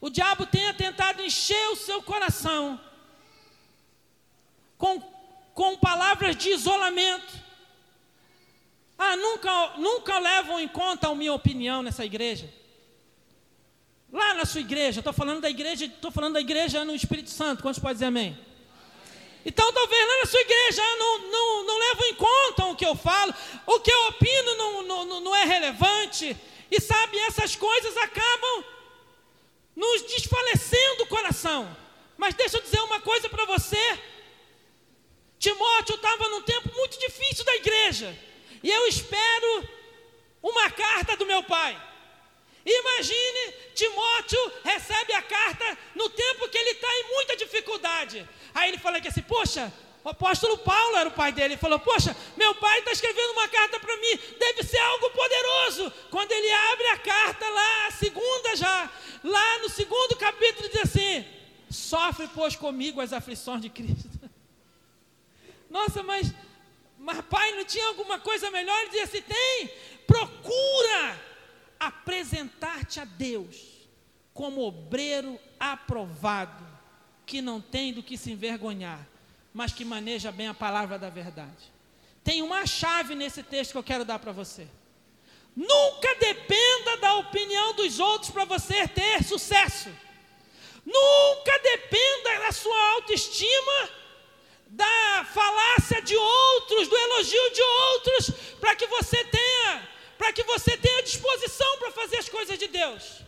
[0.00, 2.80] o diabo tenha tentado encher o seu coração
[4.78, 4.98] com,
[5.52, 7.38] com palavras de isolamento.
[8.98, 12.52] Ah, nunca, nunca levam em conta a minha opinião nessa igreja.
[14.10, 17.62] Lá na sua igreja, estou falando da igreja, estou falando da igreja no Espírito Santo.
[17.62, 18.38] Quantos podem dizer amém?
[19.44, 22.94] Então, talvez lá na sua igreja não, não, não levam em conta o que eu
[22.94, 23.34] falo,
[23.66, 26.36] o que eu opino não, não, não é relevante.
[26.70, 28.64] E sabe, essas coisas acabam
[29.74, 31.76] nos desfalecendo o coração.
[32.16, 33.98] Mas deixa eu dizer uma coisa para você.
[35.38, 38.16] Timóteo estava num tempo muito difícil da igreja.
[38.62, 39.68] E eu espero
[40.42, 41.80] uma carta do meu pai.
[42.64, 48.28] Imagine, Timóteo recebe a carta no tempo que ele está em muita dificuldade.
[48.54, 51.54] Aí ele fala que assim, poxa, o apóstolo Paulo era o pai dele.
[51.54, 55.92] Ele falou: Poxa, meu pai está escrevendo uma carta para mim, deve ser algo poderoso.
[56.10, 58.90] Quando ele abre a carta lá, a segunda já,
[59.22, 61.24] lá no segundo capítulo, diz assim:
[61.70, 64.08] Sofre, pois, comigo as aflições de Cristo.
[65.70, 66.32] Nossa, mas,
[66.98, 68.76] mas pai, não tinha alguma coisa melhor?
[68.80, 69.70] Ele dizia assim: Tem,
[70.06, 71.20] procura
[71.78, 73.88] apresentar-te a Deus
[74.34, 76.68] como obreiro aprovado
[77.24, 79.06] que não tem do que se envergonhar,
[79.54, 81.72] mas que maneja bem a palavra da verdade.
[82.24, 84.66] Tem uma chave nesse texto que eu quero dar para você.
[85.56, 89.88] Nunca dependa da opinião dos outros para você ter sucesso.
[90.84, 93.90] Nunca dependa da sua autoestima,
[94.66, 98.30] da falácia de outros, do elogio de outros,
[98.60, 103.20] para que você tenha, para que você tenha disposição para fazer as coisas de Deus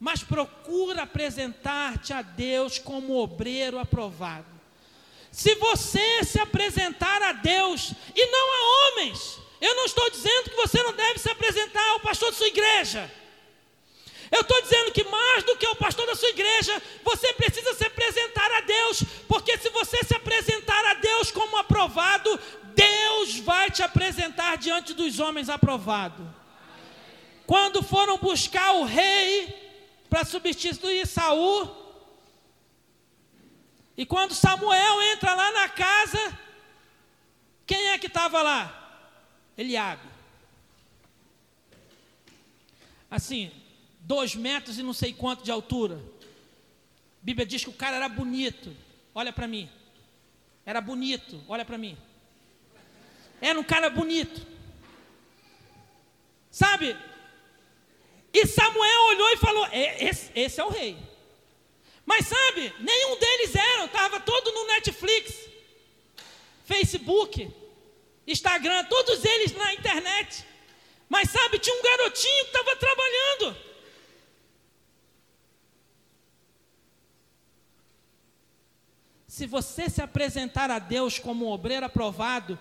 [0.00, 4.46] mas procura apresentar-te a Deus como obreiro aprovado.
[5.30, 10.56] Se você se apresentar a Deus e não a homens, eu não estou dizendo que
[10.56, 13.10] você não deve se apresentar ao pastor da sua igreja.
[14.30, 17.84] Eu estou dizendo que mais do que o pastor da sua igreja, você precisa se
[17.84, 22.38] apresentar a Deus, porque se você se apresentar a Deus como aprovado,
[22.74, 26.32] Deus vai te apresentar diante dos homens aprovado.
[27.44, 29.60] Quando foram buscar o rei
[30.10, 31.76] para substituir Saul.
[33.96, 36.38] E quando Samuel entra lá na casa,
[37.64, 38.79] quem é que estava lá?
[39.60, 40.08] Eliabe.
[43.10, 43.52] Assim,
[44.00, 45.96] dois metros e não sei quanto de altura.
[45.96, 48.74] A Bíblia diz que o cara era bonito.
[49.14, 49.68] Olha para mim.
[50.64, 51.44] Era bonito.
[51.46, 51.94] Olha para mim.
[53.38, 54.46] Era um cara bonito.
[56.50, 56.96] Sabe?
[58.32, 60.96] E Samuel olhou e falou: é, esse, esse é o rei.
[62.06, 65.34] Mas sabe, nenhum deles eram, estava todo no Netflix,
[66.64, 67.59] Facebook,
[68.26, 70.44] Instagram, todos eles na internet.
[71.08, 73.56] Mas sabe, tinha um garotinho que estava trabalhando.
[79.26, 82.58] Se você se apresentar a Deus como um obreiro aprovado,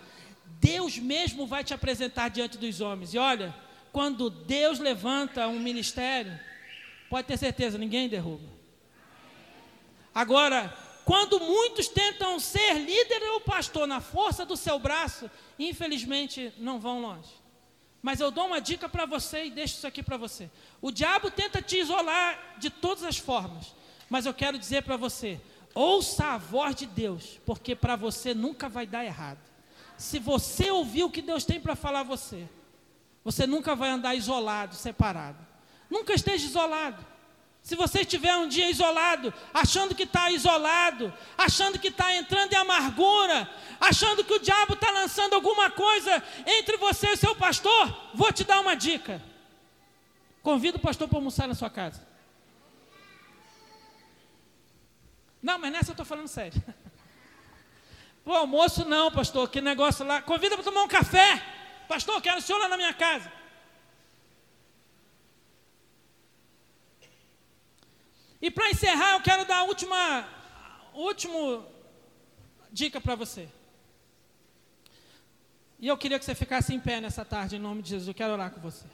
[0.60, 3.14] Deus mesmo vai te apresentar diante dos homens.
[3.14, 3.56] E olha,
[3.92, 6.40] quando Deus levanta um ministério,
[7.10, 8.48] pode ter certeza, ninguém derruba.
[10.14, 10.76] Agora,
[11.10, 17.02] quando muitos tentam ser líder ou pastor na força do seu braço, infelizmente não vão
[17.02, 17.32] longe.
[18.00, 20.52] Mas eu dou uma dica para você e deixo isso aqui para você.
[20.80, 23.74] O diabo tenta te isolar de todas as formas,
[24.08, 25.42] mas eu quero dizer para você:
[25.74, 29.40] ouça a voz de Deus, porque para você nunca vai dar errado.
[29.98, 32.48] Se você ouvir o que Deus tem para falar a você,
[33.24, 35.44] você nunca vai andar isolado, separado.
[35.90, 37.04] Nunca esteja isolado.
[37.62, 42.56] Se você estiver um dia isolado, achando que está isolado, achando que está entrando em
[42.56, 43.50] amargura,
[43.80, 48.44] achando que o diabo está lançando alguma coisa entre você e seu pastor, vou te
[48.44, 49.22] dar uma dica.
[50.42, 52.08] Convida o pastor para almoçar na sua casa.
[55.42, 56.62] Não, mas nessa eu estou falando sério.
[58.26, 60.22] O almoço não, pastor, que negócio lá.
[60.22, 61.42] Convida para tomar um café.
[61.88, 63.32] Pastor, quero o senhor lá na minha casa.
[68.42, 70.28] E para encerrar, eu quero dar a última,
[70.94, 71.66] última
[72.72, 73.50] dica para você.
[75.80, 78.08] E eu queria que você ficasse em pé nessa tarde, em nome de Jesus.
[78.08, 78.86] Eu quero orar com você.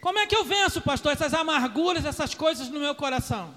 [0.00, 3.54] Como é que eu venço, pastor, essas amarguras, essas coisas no meu coração?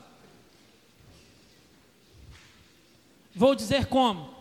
[3.36, 4.34] Vou dizer como?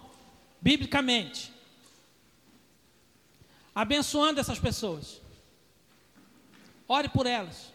[0.60, 1.52] Biblicamente.
[3.74, 5.20] Abençoando essas pessoas.
[6.88, 7.70] Ore por elas.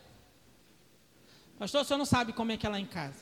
[1.60, 3.22] Pastor, o senhor não sabe como é que é lá em casa.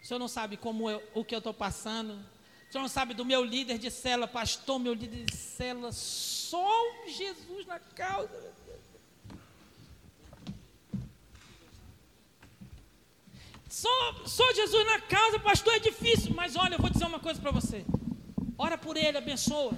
[0.00, 2.14] O senhor não sabe como eu, o que eu estou passando.
[2.14, 6.66] O senhor não sabe do meu líder de cela, pastor, meu líder de cela, só
[7.06, 8.52] Jesus na causa.
[13.68, 16.32] Só, só Jesus na casa, pastor, é difícil.
[16.34, 17.84] Mas olha, eu vou dizer uma coisa para você.
[18.56, 19.72] Ora por ele, abençoa.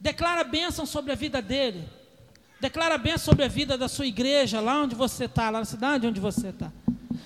[0.00, 1.88] Declara bênção sobre a vida dele.
[2.62, 6.06] Declara bênção sobre a vida da sua igreja, lá onde você está, lá na cidade
[6.06, 6.70] onde você está.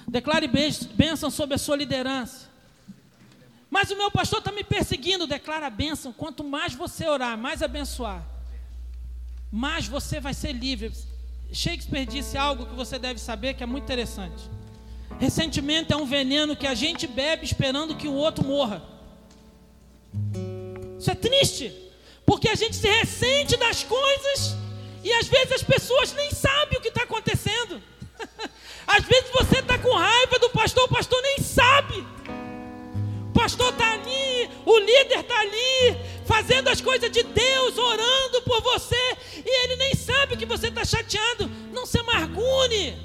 [0.09, 0.49] Declare
[0.95, 2.49] bênção sobre a sua liderança.
[3.69, 5.27] Mas o meu pastor está me perseguindo.
[5.27, 6.11] Declara bênção.
[6.11, 8.25] Quanto mais você orar, mais abençoar,
[9.53, 10.91] mais você vai ser livre.
[11.53, 14.43] Shakespeare disse algo que você deve saber que é muito interessante.
[15.19, 18.83] Ressentimento é um veneno que a gente bebe esperando que o outro morra.
[20.99, 21.71] Isso é triste,
[22.25, 24.65] porque a gente se ressente das coisas
[25.07, 27.81] e às vezes as pessoas nem sabem o que está acontecendo.
[28.85, 32.05] Às vezes você está com raiva do pastor, o pastor nem sabe.
[33.31, 35.97] O pastor está ali, o líder está ali,
[36.27, 40.85] fazendo as coisas de Deus, orando por você, e ele nem sabe que você está
[40.85, 41.49] chateado.
[41.73, 42.97] Não se amargure.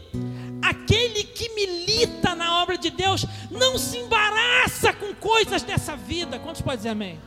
[0.60, 6.40] Aquele que milita na obra de Deus não se embaraça com coisas dessa vida.
[6.40, 7.20] Quantos podem dizer amém?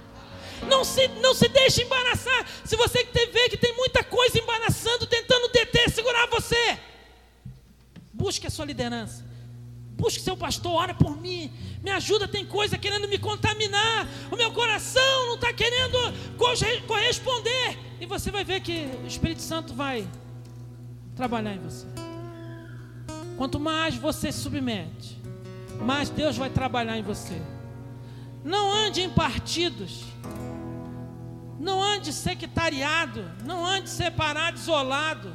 [0.68, 2.46] Não se, não se deixe embaraçar.
[2.64, 6.78] Se você vê que tem muita coisa embaraçando, tentando deter, segurar você.
[8.12, 9.24] Busque a sua liderança.
[9.96, 11.52] Busque seu pastor, ora por mim.
[11.82, 14.08] Me ajuda, tem coisa querendo me contaminar.
[14.30, 15.98] O meu coração não está querendo
[16.86, 17.78] corresponder.
[18.00, 20.06] E você vai ver que o Espírito Santo vai
[21.14, 21.86] trabalhar em você.
[23.36, 25.18] Quanto mais você se submete,
[25.80, 27.40] mais Deus vai trabalhar em você.
[28.44, 30.04] Não ande em partidos.
[31.59, 33.30] Não ande sectariado.
[33.44, 35.34] Não ande separado, isolado.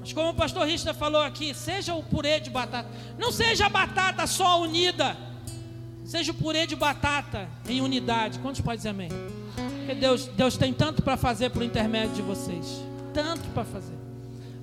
[0.00, 2.88] Mas como o pastor Rista falou aqui, seja o purê de batata.
[3.18, 5.16] Não seja a batata só unida.
[6.04, 8.38] Seja o purê de batata em unidade.
[8.38, 9.08] Quantos podem dizer amém?
[9.78, 12.84] Porque Deus, Deus tem tanto para fazer por intermédio de vocês.
[13.12, 13.96] Tanto para fazer.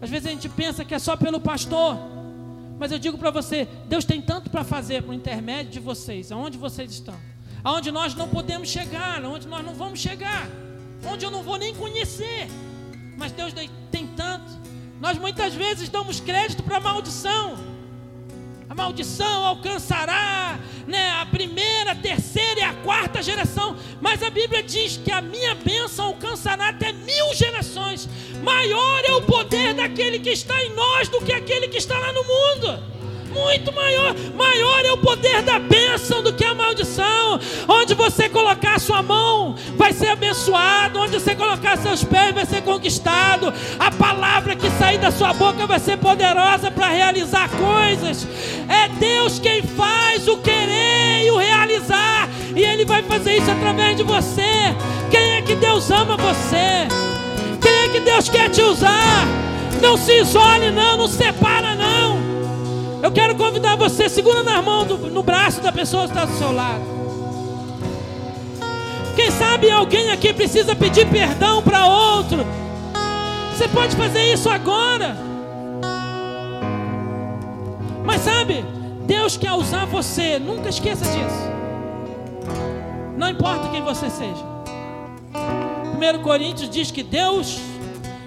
[0.01, 1.97] Às vezes a gente pensa que é só pelo pastor.
[2.79, 6.57] Mas eu digo para você, Deus tem tanto para fazer por intermédio de vocês, aonde
[6.57, 7.15] vocês estão.
[7.63, 10.49] Aonde nós não podemos chegar, aonde nós não vamos chegar.
[11.05, 12.47] Onde eu não vou nem conhecer.
[13.17, 13.53] Mas Deus
[13.89, 14.51] tem tanto.
[14.99, 17.57] Nós muitas vezes damos crédito para maldição.
[18.69, 23.77] A maldição alcançará né, a primeira, a terceira e a quarta geração.
[24.01, 28.09] Mas a Bíblia diz que a minha bênção alcançará até mil gerações.
[28.43, 32.11] Maior é o poder daquele que está em nós do que aquele que está lá
[32.11, 32.92] no mundo
[33.33, 34.15] muito maior.
[34.35, 37.39] Maior é o poder da bênção do que a maldição.
[37.67, 40.99] Onde você colocar sua mão, vai ser abençoado.
[40.99, 43.53] Onde você colocar seus pés, vai ser conquistado.
[43.79, 48.27] A palavra que sair da sua boca vai ser poderosa para realizar coisas.
[48.69, 52.29] É Deus quem faz o querer e o realizar.
[52.55, 54.75] E Ele vai fazer isso através de você.
[55.09, 56.87] Quem é que Deus ama você?
[57.61, 59.27] Quem é que Deus quer te usar?
[59.81, 61.82] Não se isole, não, não separa, não.
[63.03, 66.37] Eu quero convidar você, segura na mão, do, no braço da pessoa que está do
[66.37, 66.81] seu lado.
[69.13, 72.45] Quem sabe alguém aqui precisa pedir perdão para outro.
[73.51, 75.17] Você pode fazer isso agora.
[78.05, 78.63] Mas sabe,
[79.05, 81.51] Deus quer usar você, nunca esqueça disso.
[83.17, 84.45] Não importa quem você seja.
[85.35, 87.59] 1 Coríntios diz que Deus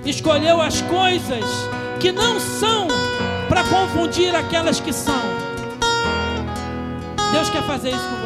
[0.05, 1.45] escolheu as coisas
[1.99, 2.96] que não são
[3.49, 5.21] para confundir aquelas que são.
[7.33, 8.26] Deus quer fazer isso com você.